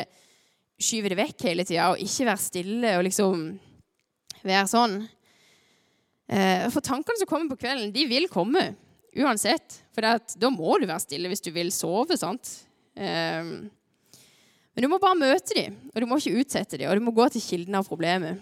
skyve 0.82 1.12
det 1.14 1.20
vekk 1.20 1.48
hele 1.50 1.66
tida, 1.68 1.92
og 1.92 2.02
ikke 2.02 2.28
være 2.30 2.42
stille 2.42 2.96
og 2.98 3.06
liksom 3.06 3.46
være 4.42 4.66
sånn. 4.70 4.98
Eh, 6.32 6.68
for 6.74 6.84
tankene 6.86 7.22
som 7.22 7.30
kommer 7.30 7.54
på 7.54 7.62
kvelden, 7.64 7.94
de 7.94 8.08
vil 8.10 8.30
komme 8.32 8.72
uansett. 9.18 9.81
For 9.92 10.08
da 10.40 10.50
må 10.54 10.78
du 10.80 10.88
være 10.88 11.04
stille 11.04 11.32
hvis 11.32 11.44
du 11.44 11.52
vil 11.56 11.72
sove. 11.76 12.18
sant? 12.20 12.54
Um, 12.96 13.70
men 14.72 14.86
du 14.86 14.88
må 14.88 15.02
bare 15.04 15.20
møte 15.20 15.56
dem, 15.58 15.76
og 15.92 16.00
du 16.00 16.08
må 16.08 16.18
ikke 16.20 16.42
utsette 16.46 16.80
dem, 16.80 16.88
og 16.88 16.96
du 16.96 17.04
må 17.04 17.14
gå 17.16 17.28
til 17.34 17.44
kilden 17.44 17.76
av 17.76 17.88
problemet. 17.88 18.40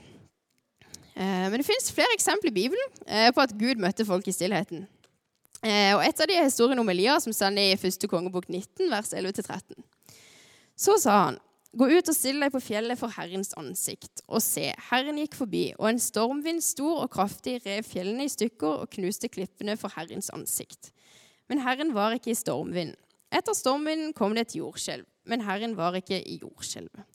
Eh, 1.20 1.48
men 1.50 1.58
det 1.60 1.68
fins 1.68 1.90
flere 1.92 2.16
eksempler 2.16 2.52
i 2.52 2.56
Bibelen 2.56 3.04
eh, 3.06 3.28
på 3.36 3.44
at 3.44 3.56
Gud 3.60 3.82
møtte 3.82 4.06
folk 4.08 4.28
i 4.30 4.36
stillheten. 4.36 4.86
Eh, 5.60 5.92
og 5.98 6.06
Et 6.06 6.22
av 6.22 6.30
de 6.30 6.38
er 6.38 6.48
historien 6.48 6.80
om 6.80 6.92
Elia, 6.94 7.18
som 7.20 7.34
står 7.36 7.58
i 7.60 7.74
1. 7.76 8.06
kongebok 8.08 8.48
19, 8.48 8.88
vers 8.92 9.12
11-13. 9.12 9.84
Så 10.80 10.96
sa 11.02 11.24
han, 11.26 11.40
Gå 11.78 11.86
ut 11.86 12.08
og 12.10 12.16
still 12.18 12.40
deg 12.42 12.50
på 12.50 12.64
fjellet 12.66 12.98
for 12.98 13.14
Herrens 13.14 13.52
ansikt, 13.60 14.24
og 14.26 14.42
se, 14.42 14.72
Herren 14.88 15.20
gikk 15.22 15.36
forbi, 15.38 15.68
og 15.78 15.86
en 15.92 16.00
stormvind 16.02 16.64
stor 16.66 17.04
og 17.04 17.12
kraftig 17.14 17.60
rev 17.62 17.86
fjellene 17.86 18.26
i 18.26 18.32
stykker 18.34 18.88
og 18.88 18.90
knuste 18.96 19.30
klippene 19.30 19.76
for 19.78 19.94
Herrens 19.94 20.32
ansikt. 20.34 20.90
Men 21.50 21.64
Herren 21.66 21.94
var 21.96 22.16
ikke 22.16 22.34
i 22.34 22.38
stormvind. 22.38 22.96
Etter 23.34 23.58
stormvinden 23.58 24.14
kom 24.18 24.34
det 24.36 24.48
et 24.48 24.60
jordskjelv, 24.60 25.06
men 25.30 25.46
Herren 25.46 25.76
var 25.78 25.98
ikke 25.98 26.18
i 26.22 26.40
jordskjelvet. 26.42 27.06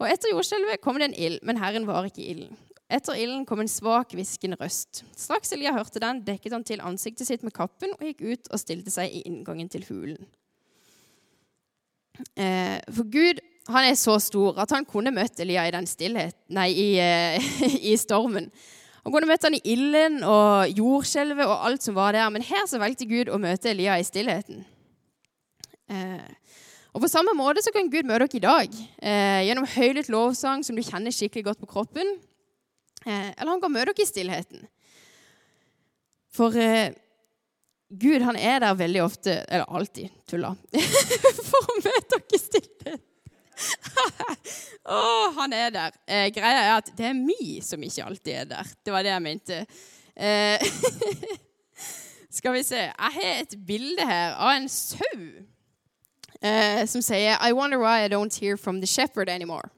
Og 0.00 0.06
etter 0.10 0.32
jordskjelvet 0.32 0.82
kom 0.82 0.98
det 0.98 1.10
en 1.10 1.18
ild, 1.26 1.40
men 1.46 1.60
Herren 1.62 1.86
var 1.86 2.06
ikke 2.08 2.22
i 2.24 2.30
ilden. 2.32 2.56
Etter 2.92 3.16
ilden 3.16 3.46
kom 3.48 3.62
en 3.62 3.70
svak, 3.70 4.12
hviskende 4.12 4.58
røst. 4.60 5.02
Straks 5.16 5.54
Elia 5.56 5.72
hørte 5.74 6.02
den, 6.02 6.20
dekket 6.26 6.52
han 6.52 6.66
til 6.66 6.82
ansiktet 6.84 7.26
sitt 7.26 7.46
med 7.46 7.54
kappen 7.56 7.94
og 7.96 8.04
gikk 8.04 8.22
ut 8.26 8.50
og 8.52 8.60
stilte 8.60 8.92
seg 8.92 9.14
i 9.14 9.22
inngangen 9.28 9.70
til 9.72 9.86
hulen. 9.88 10.20
Eh, 12.38 12.78
for 12.94 13.08
Gud 13.10 13.40
han 13.72 13.88
er 13.88 13.96
så 13.96 14.18
stor 14.20 14.58
at 14.60 14.74
han 14.76 14.84
kunne 14.86 15.14
møtt 15.14 15.40
Elia 15.40 15.64
i 15.66 15.72
den 15.74 15.88
stillhet, 15.88 16.36
nei, 16.52 16.68
i, 16.70 16.88
eh, 17.00 17.54
i 17.90 17.96
stormen. 17.98 18.50
Han 19.04 19.12
kunne 19.12 19.28
møtt 19.28 19.44
han 19.44 19.56
i 19.56 19.60
ilden 19.68 20.22
og 20.24 20.70
jordskjelvet 20.72 21.44
og 21.44 21.66
alt 21.68 21.84
som 21.84 21.96
var 21.96 22.16
der. 22.16 22.30
Men 22.32 22.44
her 22.46 22.64
så 22.70 22.80
valgte 22.80 23.08
Gud 23.08 23.28
å 23.28 23.40
møte 23.40 23.68
Elia 23.70 23.98
i 24.00 24.06
stillheten. 24.06 24.64
Eh, 25.92 26.30
og 26.94 27.02
På 27.02 27.10
samme 27.10 27.34
måte 27.36 27.60
så 27.60 27.72
kan 27.74 27.90
Gud 27.92 28.08
møte 28.08 28.24
dere 28.24 28.38
i 28.38 28.44
dag 28.44 28.76
eh, 29.02 29.40
gjennom 29.48 29.68
høylytt 29.68 30.08
lovsang 30.14 30.64
som 30.64 30.78
du 30.78 30.82
kjenner 30.86 31.12
skikkelig 31.12 31.50
godt 31.50 31.60
på 31.60 31.68
kroppen. 31.74 32.14
Eh, 33.04 33.32
eller 33.34 33.50
han 33.52 33.60
kan 33.60 33.74
møte 33.74 33.92
dere 33.92 34.06
i 34.06 34.08
stillheten. 34.08 34.68
For 36.34 36.56
eh, 36.56 36.94
Gud 37.92 38.24
han 38.24 38.38
er 38.40 38.62
der 38.64 38.78
veldig 38.78 39.02
ofte, 39.04 39.42
eller 39.44 39.68
alltid, 39.68 40.14
tulla, 40.30 40.54
for 41.50 41.74
å 41.74 41.80
møte 41.82 42.16
dere 42.16 42.38
i 42.38 42.40
stillheten. 42.40 43.02
Oh, 44.84 45.32
han 45.38 45.52
er 45.56 45.70
der. 45.72 45.94
Eh, 46.04 46.26
greia 46.34 46.60
er 46.60 46.74
at 46.76 46.90
det 46.92 47.06
er 47.08 47.16
vi 47.16 47.54
som 47.64 47.80
ikke 47.82 48.04
alltid 48.04 48.32
er 48.34 48.50
der. 48.50 48.72
Det 48.84 48.92
var 48.92 49.02
det 49.02 49.14
jeg 49.14 49.22
mente. 49.24 49.60
Eh, 50.16 50.60
skal 52.36 52.52
vi 52.52 52.62
se 52.62 52.76
Jeg 52.76 53.14
har 53.16 53.40
et 53.40 53.56
bilde 53.66 54.04
her 54.04 54.34
av 54.36 54.52
en 54.58 54.68
sau 54.68 55.16
eh, 56.44 56.84
som 56.86 57.02
sier 57.02 57.40
I 57.40 57.52
wonder 57.56 57.80
why 57.80 58.04
I 58.04 58.12
don't 58.12 58.36
hear 58.40 58.56
from 58.56 58.80
the 58.80 58.86
shepherd 58.86 59.28
anymore. 59.28 59.70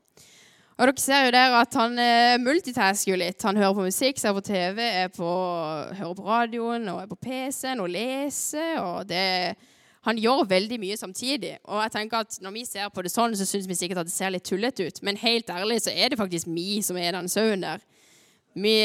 Og 0.77 0.91
dere 0.91 1.01
ser 1.01 1.25
jo 1.25 1.31
der 1.33 1.55
at 1.57 1.75
Han 1.75 1.99
eh, 1.99 2.37
multitasker 2.43 3.13
jo 3.13 3.17
litt. 3.17 3.43
Han 3.43 3.57
hører 3.57 3.79
på 3.79 3.87
musikk, 3.87 4.19
ser 4.21 4.35
på 4.37 4.45
TV, 4.45 4.83
er 4.83 5.09
på, 5.09 5.31
hører 5.97 6.19
på 6.19 6.27
radioen 6.27 6.89
og 6.93 7.01
er 7.01 7.09
på 7.09 7.17
PC-en 7.17 7.81
og 7.81 7.89
leser. 7.89 8.77
og 8.83 9.09
det, 9.09 9.57
Han 10.07 10.21
gjør 10.23 10.47
veldig 10.49 10.79
mye 10.81 10.97
samtidig. 10.99 11.57
Og 11.67 11.83
jeg 11.83 11.93
tenker 11.97 12.23
at 12.23 12.39
Når 12.43 12.55
vi 12.55 12.65
ser 12.69 12.89
på 12.95 13.03
det 13.03 13.13
sånn, 13.13 13.35
så 13.37 13.47
syns 13.49 13.67
vi 13.69 13.79
sikkert 13.79 14.05
at 14.05 14.09
det 14.11 14.15
ser 14.15 14.31
litt 14.31 14.47
tullete 14.47 14.87
ut. 14.87 15.03
Men 15.03 15.19
helt 15.21 15.51
ærlig 15.51 15.83
så 15.83 15.91
er 15.91 16.11
det 16.13 16.21
faktisk 16.21 16.47
vi 16.47 16.81
som 16.87 16.99
er 17.01 17.17
den 17.17 17.29
sauen 17.33 17.65
der. 17.65 17.83
Vi, 18.57 18.77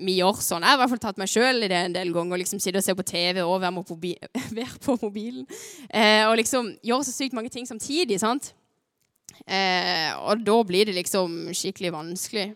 vi 0.00 0.16
gjør 0.20 0.38
sånn. 0.40 0.64
Jeg 0.64 0.72
har 0.72 0.78
i 0.78 0.82
hvert 0.84 0.94
fall 0.94 1.02
tatt 1.02 1.20
meg 1.20 1.30
sjøl 1.32 1.66
i 1.66 1.70
det 1.72 1.80
en 1.88 1.98
del 1.98 2.14
ganger. 2.14 2.40
liksom 2.40 2.62
Sitte 2.62 2.80
og 2.80 2.86
se 2.86 2.94
på 2.96 3.06
TV 3.06 3.42
og 3.42 3.58
være, 3.60 3.74
mobi 3.76 4.14
være 4.58 4.78
på 4.86 4.96
mobilen. 5.02 5.46
Eh, 5.90 6.24
og 6.30 6.38
liksom 6.40 6.72
gjøre 6.86 7.08
så 7.08 7.16
sykt 7.16 7.36
mange 7.36 7.52
ting 7.52 7.68
samtidig. 7.68 8.20
sant? 8.22 8.54
Eh, 9.46 10.10
og 10.22 10.44
da 10.46 10.58
blir 10.66 10.86
det 10.86 10.96
liksom 10.96 11.50
skikkelig 11.56 11.92
vanskelig. 11.92 12.52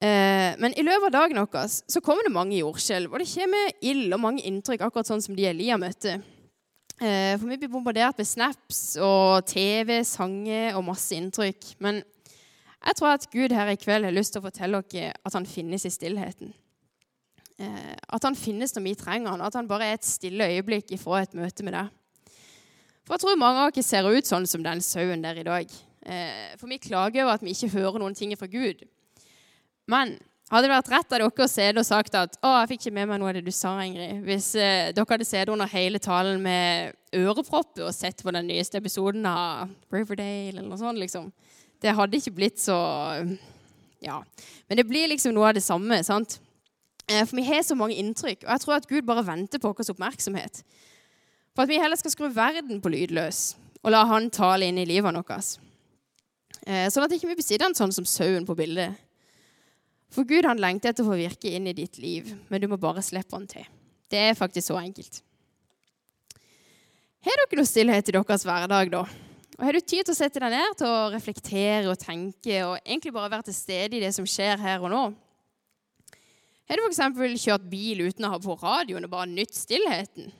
Eh, 0.00 0.56
men 0.56 0.72
i 0.80 0.84
løpet 0.84 1.10
av 1.10 1.12
dagen 1.12 1.40
vår 1.42 1.72
så 1.92 2.00
kommer 2.00 2.24
det 2.24 2.32
mange 2.32 2.56
jordskjelv. 2.56 3.12
Og 3.12 3.20
det 3.20 3.28
kommer 3.34 3.72
ild 3.84 4.14
og 4.16 4.22
mange 4.22 4.44
inntrykk, 4.48 4.86
akkurat 4.86 5.10
sånn 5.10 5.24
som 5.24 5.36
de 5.36 5.48
Elia 5.50 5.76
møtte. 5.80 6.18
Eh, 7.00 7.34
for 7.40 7.48
vi 7.48 7.58
blir 7.60 7.72
bombardert 7.72 8.18
med 8.20 8.28
snaps 8.28 8.96
og 9.00 9.46
TV, 9.48 10.00
sanger 10.04 10.76
og 10.76 10.86
masse 10.88 11.16
inntrykk. 11.16 11.74
Men 11.84 12.02
jeg 12.80 12.96
tror 12.96 13.12
at 13.12 13.28
Gud 13.32 13.52
her 13.56 13.72
i 13.72 13.78
kveld 13.80 14.08
har 14.08 14.16
lyst 14.16 14.34
til 14.34 14.42
å 14.42 14.48
fortelle 14.48 14.82
dere 14.88 15.14
at 15.24 15.36
han 15.36 15.48
finnes 15.48 15.84
i 15.84 15.92
stillheten. 15.92 16.52
Eh, 17.60 17.96
at 18.08 18.24
han 18.24 18.36
finnes 18.36 18.72
når 18.76 18.86
vi 18.86 18.96
trenger 19.00 19.34
han, 19.34 19.44
at 19.44 19.56
han 19.56 19.68
bare 19.68 19.88
er 19.90 19.98
et 19.98 20.08
stille 20.08 20.48
øyeblikk 20.48 20.94
ifra 20.96 21.22
et 21.22 21.36
møte 21.36 21.64
med 21.66 21.76
deg. 21.76 21.90
For 23.04 23.16
jeg 23.16 23.24
tror 23.24 23.40
mange 23.40 23.66
av 23.66 23.72
dere 23.74 23.84
ser 23.84 24.08
ut 24.08 24.28
sånn 24.28 24.48
som 24.48 24.64
den 24.64 24.80
sauen 24.84 25.24
der 25.24 25.40
i 25.40 25.44
dag. 25.44 25.76
Eh, 26.08 26.56
for 26.56 26.72
vi 26.72 26.80
klager 26.80 27.26
over 27.26 27.36
at 27.36 27.44
vi 27.44 27.52
ikke 27.52 27.74
hører 27.76 28.00
noen 28.00 28.16
ting 28.16 28.32
fra 28.36 28.48
Gud. 28.48 28.84
Men 29.90 30.16
hadde 30.50 30.66
det 30.66 30.72
vært 30.72 30.90
rett 30.90 31.12
av 31.14 31.20
dere 31.20 31.44
å 31.46 31.48
se 31.50 31.66
det 31.70 31.78
og 31.82 31.86
sagt 31.86 32.16
at 32.18 32.34
å, 32.42 32.50
jeg 32.60 32.72
fikk 32.72 32.84
ikke 32.84 32.96
med 32.96 33.10
meg 33.12 33.20
noe 33.22 33.30
av 33.30 33.36
det 33.38 33.44
du 33.46 33.52
sa, 33.54 33.76
Ingrid, 33.84 34.24
hvis 34.26 34.48
eh, 34.58 34.90
dere 34.94 35.06
hadde 35.12 35.28
sett 35.28 35.52
under 35.52 35.70
hele 35.70 36.00
talen 36.02 36.42
med 36.42 36.96
ørepropper 37.14 37.86
og 37.86 37.94
sett 37.94 38.22
på 38.26 38.34
den 38.34 38.48
nyeste 38.50 38.80
episoden 38.80 39.26
av 39.30 39.70
Riverdale 39.94 40.50
eller 40.50 40.66
noe 40.66 40.78
sånt, 40.80 40.98
liksom. 40.98 41.30
Det 41.80 41.94
hadde 41.96 42.18
ikke 42.18 42.36
blitt 42.36 42.60
så 42.62 42.76
Ja. 44.00 44.22
Men 44.68 44.78
det 44.80 44.86
blir 44.88 45.10
liksom 45.12 45.34
noe 45.36 45.50
av 45.50 45.54
det 45.54 45.62
samme. 45.62 46.02
sant? 46.04 46.38
Eh, 47.06 47.24
for 47.24 47.36
vi 47.36 47.44
har 47.46 47.62
så 47.62 47.76
mange 47.78 47.98
inntrykk, 47.98 48.44
og 48.44 48.50
jeg 48.50 48.62
tror 48.64 48.74
at 48.76 48.88
Gud 48.88 49.06
bare 49.06 49.26
venter 49.26 49.58
på 49.58 49.70
vår 49.70 49.92
oppmerksomhet. 49.94 50.62
For 51.54 51.62
at 51.62 51.70
vi 51.70 51.78
heller 51.78 51.98
skal 51.98 52.10
skru 52.14 52.28
verden 52.34 52.80
på 52.80 52.90
lydløs 52.92 53.54
og 53.82 53.92
la 53.94 54.04
Han 54.04 54.30
tale 54.30 54.66
inn 54.68 54.78
i 54.78 54.84
livet 54.84 55.14
vårt. 55.14 55.58
Eh, 56.66 56.88
sånn 56.90 57.04
at 57.06 57.12
ikke 57.12 57.30
vi 57.30 57.32
ikke 57.34 57.42
besitter 57.42 57.64
sittende 57.64 57.78
sånn 57.78 57.94
som 57.94 58.04
sauen 58.04 58.46
på 58.46 58.56
bildet. 58.58 58.98
For 60.10 60.26
Gud 60.26 60.46
han 60.48 60.58
lengter 60.58 60.90
etter 60.90 61.06
å 61.06 61.12
få 61.12 61.18
virke 61.20 61.52
inn 61.54 61.68
i 61.70 61.76
ditt 61.76 62.00
liv, 62.02 62.32
men 62.50 62.62
du 62.62 62.66
må 62.70 62.78
bare 62.82 63.02
slippe 63.04 63.36
han 63.36 63.46
til. 63.50 63.66
Det 64.10 64.18
er 64.30 64.38
faktisk 64.38 64.72
så 64.72 64.78
enkelt. 64.80 65.20
Har 67.20 67.36
dere 67.36 67.58
noe 67.60 67.68
stillhet 67.68 68.08
i 68.08 68.14
deres 68.16 68.46
hverdag, 68.48 68.90
da? 68.90 69.04
Og 69.60 69.64
Har 69.66 69.76
du 69.76 69.80
tid 69.84 70.06
til 70.08 70.14
å 70.14 70.16
sette 70.16 70.40
deg 70.40 70.54
ned 70.54 70.78
til 70.80 70.88
å 70.88 71.10
reflektere 71.12 71.90
og 71.92 72.00
tenke 72.00 72.62
og 72.64 72.78
egentlig 72.80 73.12
bare 73.12 73.30
være 73.36 73.50
til 73.50 73.58
stede 73.58 73.98
i 73.98 74.02
det 74.02 74.10
som 74.16 74.26
skjer 74.26 74.58
her 74.58 74.80
og 74.80 74.90
nå? 74.90 75.02
Har 76.70 76.80
du 76.80 76.86
f.eks. 76.86 77.42
kjørt 77.44 77.66
bil 77.68 78.06
uten 78.06 78.24
å 78.24 78.32
ha 78.32 78.40
på 78.40 78.56
radioen 78.56 79.04
og 79.04 79.12
bare 79.12 79.28
nytt 79.30 79.54
stillheten? 79.58 80.30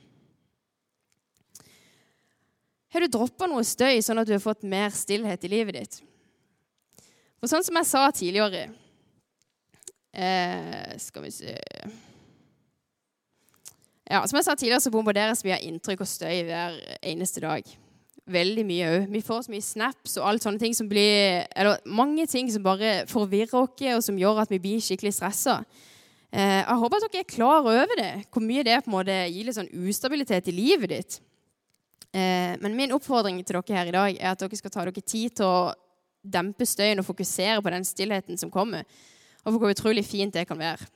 Har 2.91 3.05
du 3.05 3.11
droppa 3.13 3.47
noe 3.47 3.63
støy, 3.63 4.01
sånn 4.03 4.19
at 4.19 4.27
du 4.27 4.33
har 4.33 4.43
fått 4.43 4.65
mer 4.67 4.91
stillhet 4.95 5.45
i 5.47 5.51
livet 5.53 5.77
ditt? 5.77 5.99
For 7.39 7.51
sånn 7.51 7.63
som 7.63 7.77
jeg 7.77 7.87
sa 7.87 8.07
tidligere 8.15 8.65
eh, 10.13 10.97
Skal 10.97 11.23
vi 11.27 11.31
se 11.31 11.57
Ja, 14.09 14.25
Som 14.27 14.37
jeg 14.37 14.45
sa 14.45 14.55
tidligere, 14.55 14.81
så 14.83 14.91
bombarderes 14.91 15.43
vi 15.45 15.53
av 15.55 15.63
inntrykk 15.63 16.03
og 16.03 16.09
støy 16.09 16.43
hver 16.47 16.75
eneste 17.01 17.43
dag 17.43 17.63
veldig 18.31 18.65
mye 18.67 18.89
òg. 18.89 19.07
Vi 19.11 19.21
får 19.25 19.45
så 19.45 19.53
mye 19.53 19.65
snaps 19.65 20.17
og 20.19 20.27
alt 20.29 20.45
sånne 20.45 20.61
ting 20.61 20.75
som 20.77 20.89
blir 20.89 21.47
Eller 21.55 21.81
mange 21.85 22.27
ting 22.29 22.51
som 22.51 22.63
bare 22.63 23.05
forvirrer 23.09 23.55
oss, 23.63 23.81
og 23.81 24.03
som 24.03 24.19
gjør 24.19 24.43
at 24.43 24.51
vi 24.51 24.59
blir 24.61 24.83
skikkelig 24.83 25.13
stressa. 25.17 25.61
Eh, 26.31 26.61
jeg 26.61 26.79
håper 26.79 26.97
at 26.97 27.11
dere 27.11 27.25
er 27.25 27.35
klar 27.35 27.65
over 27.65 27.95
det, 27.97 28.25
hvor 28.31 28.43
mye 28.45 28.63
det 28.63 28.77
på 28.83 28.91
en 28.91 28.95
måte 28.95 29.17
gir 29.27 29.45
litt 29.47 29.57
sånn 29.57 29.71
ustabilitet 29.83 30.47
i 30.47 30.55
livet 30.55 30.89
ditt. 30.89 31.19
Eh, 32.13 32.55
men 32.61 32.75
min 32.75 32.93
oppfordring 32.95 33.41
til 33.43 33.57
dere 33.57 33.77
her 33.77 33.89
i 33.89 33.95
dag 33.95 34.15
er 34.15 34.31
at 34.31 34.39
dere 34.39 34.59
skal 34.59 34.71
ta 34.71 34.85
dere 34.87 35.03
tid 35.03 35.35
til 35.35 35.47
å 35.47 35.73
dempe 36.21 36.67
støyen 36.67 37.01
og 37.01 37.07
fokusere 37.07 37.59
på 37.63 37.73
den 37.73 37.87
stillheten 37.87 38.39
som 38.39 38.51
kommer, 38.53 38.85
og 39.43 39.53
for 39.53 39.59
hvor 39.61 39.73
utrolig 39.73 40.05
fint 40.05 40.33
det 40.33 40.47
kan 40.49 40.59
være. 40.59 40.87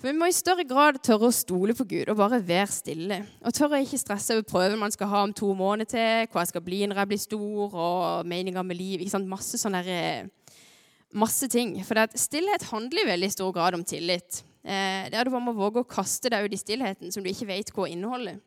For 0.00 0.08
Vi 0.08 0.16
må 0.16 0.30
i 0.30 0.32
større 0.32 0.64
grad 0.64 0.96
tørre 1.04 1.28
å 1.28 1.34
stole 1.34 1.74
på 1.76 1.84
Gud 1.84 2.08
og 2.08 2.16
bare 2.16 2.38
være 2.40 2.72
stille. 2.72 3.18
Og 3.44 3.52
tørre 3.52 3.76
å 3.76 3.84
ikke 3.84 4.00
stresse 4.00 4.32
over 4.32 4.46
prøven 4.48 4.80
man 4.80 4.94
skal 4.94 5.10
ha 5.12 5.24
om 5.26 5.34
to 5.36 5.50
måneder 5.52 5.90
til, 5.92 6.30
hva 6.32 6.40
jeg 6.40 6.52
skal 6.54 6.64
bli 6.64 6.78
når 6.88 7.02
jeg 7.02 7.10
blir 7.10 7.20
stor, 7.20 7.74
og 7.84 8.30
meninga 8.30 8.64
med 8.64 8.80
liv. 8.80 9.02
Ikke 9.02 9.12
sant? 9.12 9.28
Masse 9.28 9.60
sånne 9.60 9.82
der, 9.84 10.22
eh, 10.24 10.62
masse 11.12 11.50
ting. 11.52 11.74
For 11.84 12.00
stillhet 12.16 12.64
handler 12.70 13.04
i 13.04 13.10
veldig 13.10 13.30
stor 13.34 13.52
grad 13.52 13.76
om 13.76 13.84
tillit. 13.84 14.40
Eh, 14.64 15.10
der 15.12 15.24
du 15.24 15.34
bare 15.34 15.44
må 15.44 15.52
våge 15.52 15.84
å 15.84 15.88
kaste 15.88 16.32
deg 16.32 16.48
ut 16.48 16.56
i 16.56 16.62
stillheten 16.64 17.12
som 17.12 17.22
du 17.22 17.28
ikke 17.28 17.48
vet 17.52 17.72
hva 17.76 17.88
inneholder. 17.88 18.40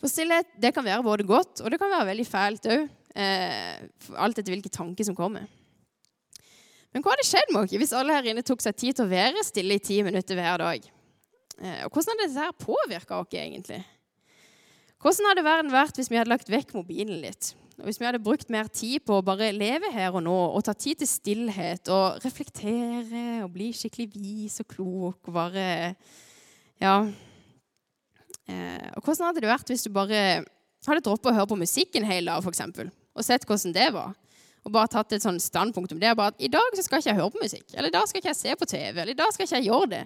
For 0.00 0.08
stillhet 0.08 0.48
det 0.60 0.72
kan 0.76 0.84
være 0.84 1.04
både 1.04 1.28
godt 1.28 1.60
og 1.60 1.70
det 1.72 1.78
kan 1.80 1.92
være 1.92 2.08
veldig 2.14 2.26
fælt 2.28 2.72
òg. 2.72 2.88
Eh, 3.16 3.84
alt 4.16 4.38
etter 4.38 4.52
hvilke 4.52 4.72
tanker 4.72 5.04
som 5.04 5.16
kommer. 5.16 5.44
Men 6.94 7.04
hva 7.04 7.12
hadde 7.12 7.26
skjedd 7.28 7.52
med 7.52 7.64
oss 7.64 7.80
hvis 7.82 7.94
alle 7.96 8.14
her 8.16 8.30
inne 8.30 8.44
tok 8.46 8.62
seg 8.64 8.76
tid 8.78 8.96
til 8.96 9.06
å 9.06 9.10
være 9.10 9.44
stille 9.44 9.76
i 9.76 9.82
ti 9.82 9.98
minutter 10.06 10.38
hver 10.38 10.62
dag? 10.62 10.88
Eh, 11.60 11.84
og 11.86 11.92
hvordan 11.92 12.16
hadde 12.16 12.32
dette 12.34 12.64
påvirka 12.64 13.20
oss 13.20 13.36
egentlig? 13.36 13.82
Hvordan 15.02 15.30
hadde 15.30 15.46
verden 15.46 15.72
vært 15.74 15.98
hvis 16.00 16.10
vi 16.10 16.18
hadde 16.18 16.32
lagt 16.32 16.50
vekk 16.52 16.74
mobilen 16.76 17.20
litt? 17.22 17.52
Og 17.76 17.84
hvis 17.90 17.98
vi 18.00 18.06
hadde 18.08 18.22
brukt 18.24 18.48
mer 18.52 18.70
tid 18.72 19.04
på 19.04 19.18
å 19.18 19.24
bare 19.24 19.50
leve 19.52 19.90
her 19.92 20.14
og 20.16 20.24
nå 20.24 20.34
og 20.56 20.64
ta 20.64 20.72
tid 20.72 21.02
til 21.02 21.10
stillhet 21.10 21.90
og 21.92 22.22
reflektere 22.24 23.42
og 23.44 23.50
bli 23.52 23.68
skikkelig 23.76 24.08
vis 24.14 24.60
og 24.64 24.70
klok 24.72 25.28
og 25.28 25.36
bare 25.36 25.66
Ja. 26.80 27.06
Eh, 28.46 28.88
og 28.96 29.02
hvordan 29.02 29.28
hadde 29.28 29.42
det 29.42 29.50
vært 29.50 29.72
hvis 29.72 29.84
du 29.84 29.90
bare 29.92 30.44
hadde 30.86 31.04
droppet 31.04 31.32
å 31.32 31.36
høre 31.36 31.50
på 31.50 31.58
musikken 31.60 32.04
hele 32.06 32.30
dagen, 32.30 32.44
dag, 32.44 32.46
f.eks., 32.46 32.92
og 33.16 33.24
sett 33.24 33.46
hvordan 33.48 33.74
det 33.74 33.88
var? 33.96 34.12
Og 34.66 34.72
bare 34.74 34.90
tatt 34.90 35.14
et 35.14 35.22
sånn 35.22 35.38
standpunkt 35.38 35.92
om 35.94 36.00
det. 36.02 36.14
bare 36.18 36.34
at 36.34 36.42
I 36.42 36.50
dag 36.50 36.74
så 36.74 36.82
skal 36.82 36.98
ikke 36.98 37.12
jeg 37.12 37.20
høre 37.20 37.34
på 37.34 37.42
musikk, 37.44 37.66
eller 37.74 37.92
i 37.92 37.94
dag 37.94 38.08
skal 38.10 38.18
ikke 38.18 38.32
jeg 38.32 38.40
se 38.40 38.56
på 38.58 38.66
TV, 38.66 38.94
eller 38.98 39.14
i 39.14 39.18
dag 39.18 39.32
skal 39.32 39.46
ikke 39.46 39.60
jeg 39.60 39.68
gjøre 39.70 39.90
det. 39.92 40.04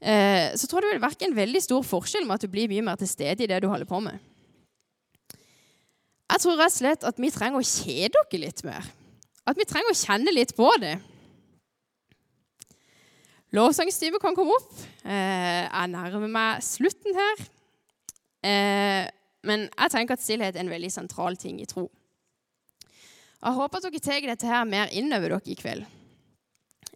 Eh, 0.00 0.48
så 0.56 0.68
tror 0.68 0.80
jeg 0.80 0.88
det 0.88 0.96
vil 0.98 1.06
være 1.06 1.28
en 1.28 1.36
veldig 1.36 1.62
stor 1.64 1.86
forskjell 1.88 2.26
med 2.28 2.36
at 2.36 2.44
du 2.44 2.52
blir 2.52 2.68
mye 2.68 2.84
mer 2.84 3.00
til 3.00 3.08
stede 3.08 3.44
i 3.44 3.48
det 3.48 3.60
du 3.64 3.68
holder 3.72 3.88
på 3.88 4.00
med. 4.04 4.20
Jeg 6.30 6.42
tror 6.44 6.60
rett 6.60 6.74
og 6.74 6.76
slett 6.76 7.06
at 7.08 7.20
vi 7.20 7.30
trenger 7.34 7.58
å 7.58 7.66
kjede 7.66 8.20
oss 8.20 8.36
litt 8.38 8.60
mer. 8.68 8.84
At 9.48 9.58
vi 9.58 9.66
trenger 9.66 9.90
å 9.90 9.98
kjenne 9.98 10.34
litt 10.34 10.52
på 10.56 10.68
det. 10.78 10.98
Lovsangstime 13.56 14.20
kan 14.22 14.36
komme 14.36 14.54
opp. 14.54 14.76
Eh, 15.02 15.64
jeg 15.64 15.90
nærmer 15.90 16.30
meg 16.30 16.60
slutten 16.62 17.16
her. 17.16 17.42
Eh, 18.46 19.08
men 19.48 19.66
jeg 19.66 19.92
tenker 19.96 20.14
at 20.14 20.22
stillhet 20.22 20.54
er 20.54 20.62
en 20.62 20.70
veldig 20.70 20.92
sentral 20.92 21.40
ting 21.40 21.58
i 21.64 21.66
tro. 21.66 21.88
Jeg 23.40 23.56
håper 23.56 23.80
at 23.80 23.86
dere 23.88 24.02
tar 24.04 24.26
dette 24.28 24.48
her 24.48 24.66
mer 24.68 24.90
inn 24.92 25.08
over 25.16 25.36
dere 25.36 25.48
i 25.48 25.56
kveld. 25.56 25.86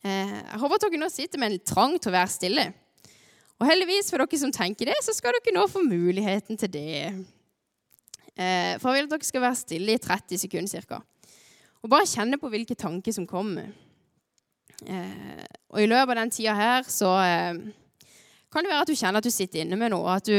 Eh, 0.04 0.32
jeg 0.36 0.60
håper 0.60 0.76
at 0.76 0.84
dere 0.84 1.00
nå 1.00 1.08
sitter 1.08 1.40
med 1.40 1.54
en 1.54 1.62
trang 1.64 1.94
til 1.96 2.10
å 2.12 2.16
være 2.18 2.32
stille. 2.34 2.66
Og 3.56 3.68
heldigvis 3.70 4.10
for 4.12 4.20
dere 4.20 4.40
som 4.40 4.52
tenker 4.52 4.90
det, 4.90 4.98
så 5.06 5.14
skal 5.16 5.32
dere 5.38 5.54
nå 5.56 5.64
få 5.72 5.80
muligheten 5.86 6.60
til 6.60 6.72
det. 6.74 7.14
Eh, 8.36 8.74
for 8.82 8.90
jeg 8.90 8.98
vil 8.98 9.08
at 9.08 9.14
dere 9.14 9.30
skal 9.30 9.44
være 9.46 9.60
stille 9.62 9.96
i 9.96 10.02
30 10.04 10.42
sekunder 10.44 10.84
ca. 10.90 11.00
Og 11.80 11.92
bare 11.92 12.10
kjenne 12.10 12.40
på 12.40 12.50
hvilke 12.52 12.76
tanker 12.76 13.16
som 13.16 13.28
kommer. 13.30 13.72
Eh, 14.84 15.44
og 15.72 15.80
i 15.80 15.88
løpet 15.88 16.12
av 16.12 16.20
den 16.20 16.34
tida 16.34 16.58
her 16.58 16.84
så 16.92 17.14
kan 18.54 18.62
det 18.62 18.70
være 18.70 18.84
at 18.84 18.90
du 18.90 18.94
kjenner 18.94 19.18
at 19.18 19.26
du 19.26 19.34
sitter 19.34 19.64
inne 19.64 19.78
med 19.78 19.90
noe. 19.90 20.14
At 20.14 20.28
du 20.28 20.34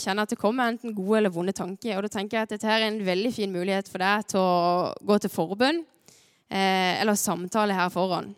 kjenner 0.00 0.26
at 0.26 0.34
det 0.34 0.40
kommer 0.40 0.72
enten 0.72 0.94
gode 0.96 1.20
eller 1.20 1.32
vonde 1.34 1.54
tanker. 1.54 1.96
Og 1.96 2.06
da 2.06 2.10
tenker 2.12 2.40
jeg 2.40 2.48
at 2.48 2.54
dette 2.56 2.66
er 2.68 2.88
en 2.88 2.98
veldig 3.06 3.32
fin 3.36 3.54
mulighet 3.54 3.90
for 3.90 4.02
deg 4.02 4.26
til 4.32 4.42
å 4.42 4.90
gå 5.06 5.18
til 5.22 5.32
forbønn 5.32 5.78
eh, 6.50 6.98
eller 6.98 7.18
samtale 7.18 7.76
her 7.78 7.92
foran. 7.94 8.32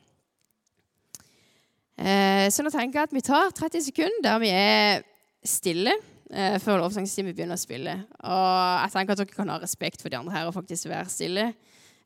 Eh, 1.97 2.47
så 2.53 2.65
nå 2.65 2.73
tenker 2.75 3.01
jeg 3.01 3.09
at 3.09 3.17
vi 3.17 3.25
tar 3.25 3.53
30 3.57 3.89
sekunder 3.89 4.25
der 4.27 4.41
vi 4.43 4.53
er 4.53 5.05
stille 5.47 5.95
eh, 5.95 6.57
før 6.63 6.83
lovsangstimen 6.85 7.33
begynner 7.33 7.57
å 7.57 7.63
spille. 7.63 7.99
Og 8.21 8.49
jeg 8.85 8.95
tenker 8.97 9.17
at 9.17 9.23
dere 9.25 9.37
kan 9.37 9.53
ha 9.55 9.61
respekt 9.63 10.05
for 10.05 10.13
de 10.13 10.21
andre 10.21 10.37
her 10.37 10.51
og 10.51 10.57
faktisk 10.57 10.91
være 10.93 11.13
stille. 11.13 11.53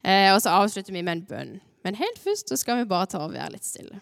Eh, 0.02 0.30
og 0.34 0.38
så 0.42 0.54
avslutter 0.60 0.94
vi 0.94 1.02
med 1.02 1.18
en 1.18 1.26
bønn. 1.30 1.56
Men 1.86 1.98
helt 1.98 2.18
først 2.22 2.50
så 2.50 2.58
skal 2.60 2.80
vi 2.80 2.90
bare 2.90 3.10
ta 3.10 3.22
og 3.22 3.34
være 3.34 3.56
litt 3.56 3.66
stille. 3.66 3.98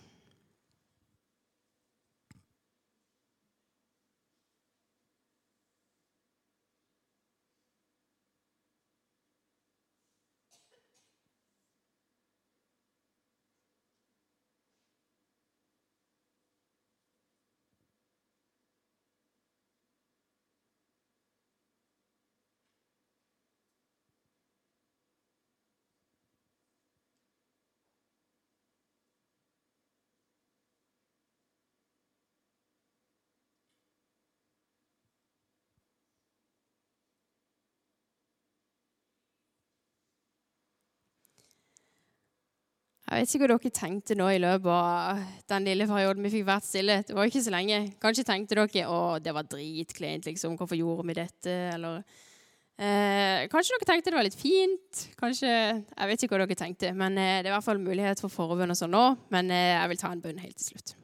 Jeg 43.14 43.22
vet 43.22 43.34
ikke 43.36 43.46
hva 43.46 43.54
dere 43.54 43.70
tenkte 43.70 44.14
nå 44.18 44.26
i 44.34 44.38
løpet 44.42 44.70
av 44.74 45.20
den 45.52 45.66
lille 45.68 45.86
perioden 45.86 46.24
vi 46.26 46.32
fikk 46.32 46.48
vært 46.48 46.66
stille. 46.66 46.96
Det 47.06 47.14
var 47.14 47.28
ikke 47.30 47.42
så 47.44 47.52
lenge. 47.54 47.76
Kanskje 48.02 48.24
tenkte 48.26 48.56
dere 48.58 48.86
å, 48.90 48.96
det 49.22 49.34
var 49.36 49.46
dritkleint, 49.46 50.26
liksom. 50.26 50.56
Hvorfor 50.58 50.74
gjorde 50.74 51.04
vi 51.06 51.14
dette? 51.20 51.54
Eller 51.76 52.00
eh, 52.74 53.46
Kanskje 53.52 53.76
dere 53.76 53.88
tenkte 53.92 54.10
det 54.10 54.18
var 54.18 54.26
litt 54.26 54.38
fint. 54.40 55.04
Kanskje, 55.20 55.46
Jeg 55.52 56.10
vet 56.10 56.26
ikke 56.26 56.34
hva 56.34 56.42
dere 56.42 56.58
tenkte. 56.58 56.90
Men 56.90 57.14
eh, 57.14 57.38
det 57.38 57.46
er 57.46 57.52
i 57.52 57.54
hvert 57.54 57.68
fall 57.68 57.84
mulighet 57.86 58.24
for 58.24 58.34
forbønn 58.34 58.74
og 58.74 58.80
sånn 58.82 58.94
nå. 58.96 59.04
Men 59.30 59.54
eh, 59.54 59.76
jeg 59.76 59.94
vil 59.94 60.02
ta 60.02 60.10
en 60.10 60.24
bønn 60.24 60.42
helt 60.42 60.58
til 60.58 60.72
slutt. 60.72 60.96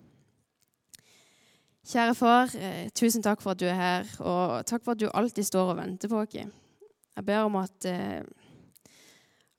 Kjære 1.95 2.19
far, 2.19 2.59
eh, 2.59 2.89
tusen 2.91 3.23
takk 3.23 3.47
for 3.47 3.55
at 3.55 3.63
du 3.63 3.69
er 3.71 3.79
her, 3.79 4.11
og 4.19 4.67
takk 4.67 4.83
for 4.83 4.99
at 4.99 5.01
du 5.01 5.07
alltid 5.15 5.47
står 5.47 5.77
og 5.77 5.79
venter 5.79 6.11
på 6.11 6.27
oss. 6.27 6.35
Jeg 6.35 7.27
ber 7.27 7.47
om 7.47 7.63
at 7.63 7.87
eh, 7.87 8.27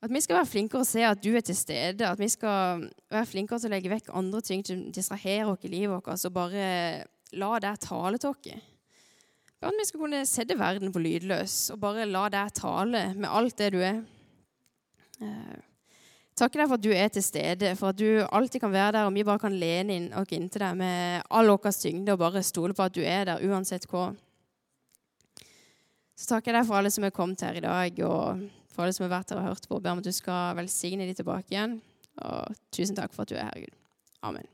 at 0.02 0.10
vi 0.10 0.20
skal 0.22 0.40
være 0.40 0.50
flinkere 0.50 0.82
å 0.82 0.86
se 0.86 1.04
at 1.06 1.20
du 1.22 1.30
er 1.36 1.44
til 1.46 1.54
stede. 1.54 2.08
At 2.08 2.18
vi 2.18 2.26
skal 2.32 2.88
være 3.12 3.28
flinkere 3.30 3.62
til 3.62 3.70
å 3.70 3.74
legge 3.76 3.90
vekk 3.92 4.10
andre 4.18 4.40
ting 4.42 4.64
som 4.66 4.80
distraherer 4.94 5.52
oss 5.52 5.62
i 5.62 5.70
livet 5.70 5.92
vårt, 5.94 6.24
og 6.26 6.34
bare 6.34 6.64
la 7.38 7.50
det 7.62 7.76
tale 7.84 8.18
til 8.18 8.32
oss. 8.32 8.70
Bare 9.62 9.70
at 9.70 9.78
vi 9.78 9.86
skal 9.86 10.02
kunne 10.02 10.24
sette 10.26 10.58
verden 10.58 10.90
på 10.90 11.00
lydløs 11.04 11.54
og 11.70 11.78
bare 11.84 12.08
la 12.10 12.24
deg 12.34 12.50
tale 12.56 13.02
med 13.14 13.30
alt 13.30 13.60
det 13.60 13.68
du 13.70 13.78
er. 13.78 14.00
Eh, 15.22 15.60
takker 16.34 16.64
deg 16.64 16.72
for 16.72 16.80
at 16.80 16.82
du 16.82 16.90
er 16.90 17.12
til 17.14 17.22
stede, 17.22 17.70
for 17.78 17.92
at 17.92 18.00
du 18.00 18.24
alltid 18.26 18.64
kan 18.64 18.74
være 18.74 18.96
der, 18.96 19.06
og 19.06 19.14
vi 19.14 19.22
bare 19.28 19.44
kan 19.44 19.54
lene 19.54 20.00
inn 20.00 20.08
oss 20.18 20.34
inntil 20.34 20.64
deg 20.64 20.80
med 20.80 21.28
all 21.30 21.52
vår 21.52 21.78
tyngde 21.78 22.16
og 22.16 22.24
bare 22.24 22.42
stole 22.42 22.74
på 22.74 22.88
at 22.88 22.96
du 22.96 23.04
er 23.06 23.30
der 23.30 23.46
uansett 23.46 23.86
hva. 23.86 24.08
Så 26.18 26.34
takker 26.34 26.50
jeg 26.50 26.58
deg 26.58 26.66
for 26.66 26.80
alle 26.80 26.90
som 26.90 27.06
er 27.06 27.14
kommet 27.14 27.46
her 27.46 27.62
i 27.62 27.62
dag. 27.62 28.02
og 28.02 28.42
for 28.72 28.84
alle 28.84 28.96
som 28.96 29.06
har 29.06 29.14
vært 29.18 29.34
her 29.34 29.42
og 29.42 29.50
hørt 29.50 29.68
på. 29.68 29.80
Ber 29.80 29.94
om 29.94 30.02
at 30.02 30.08
du 30.08 30.14
skal 30.14 30.56
velsigne 30.58 31.08
de 31.08 31.16
tilbake 31.18 31.54
igjen. 31.54 31.78
Og 32.22 32.58
tusen 32.74 32.98
takk 32.98 33.14
for 33.14 33.24
at 33.24 33.32
du 33.32 33.38
er 33.38 33.48
her, 33.48 33.64
Gud. 33.64 33.78
Amen. 34.22 34.48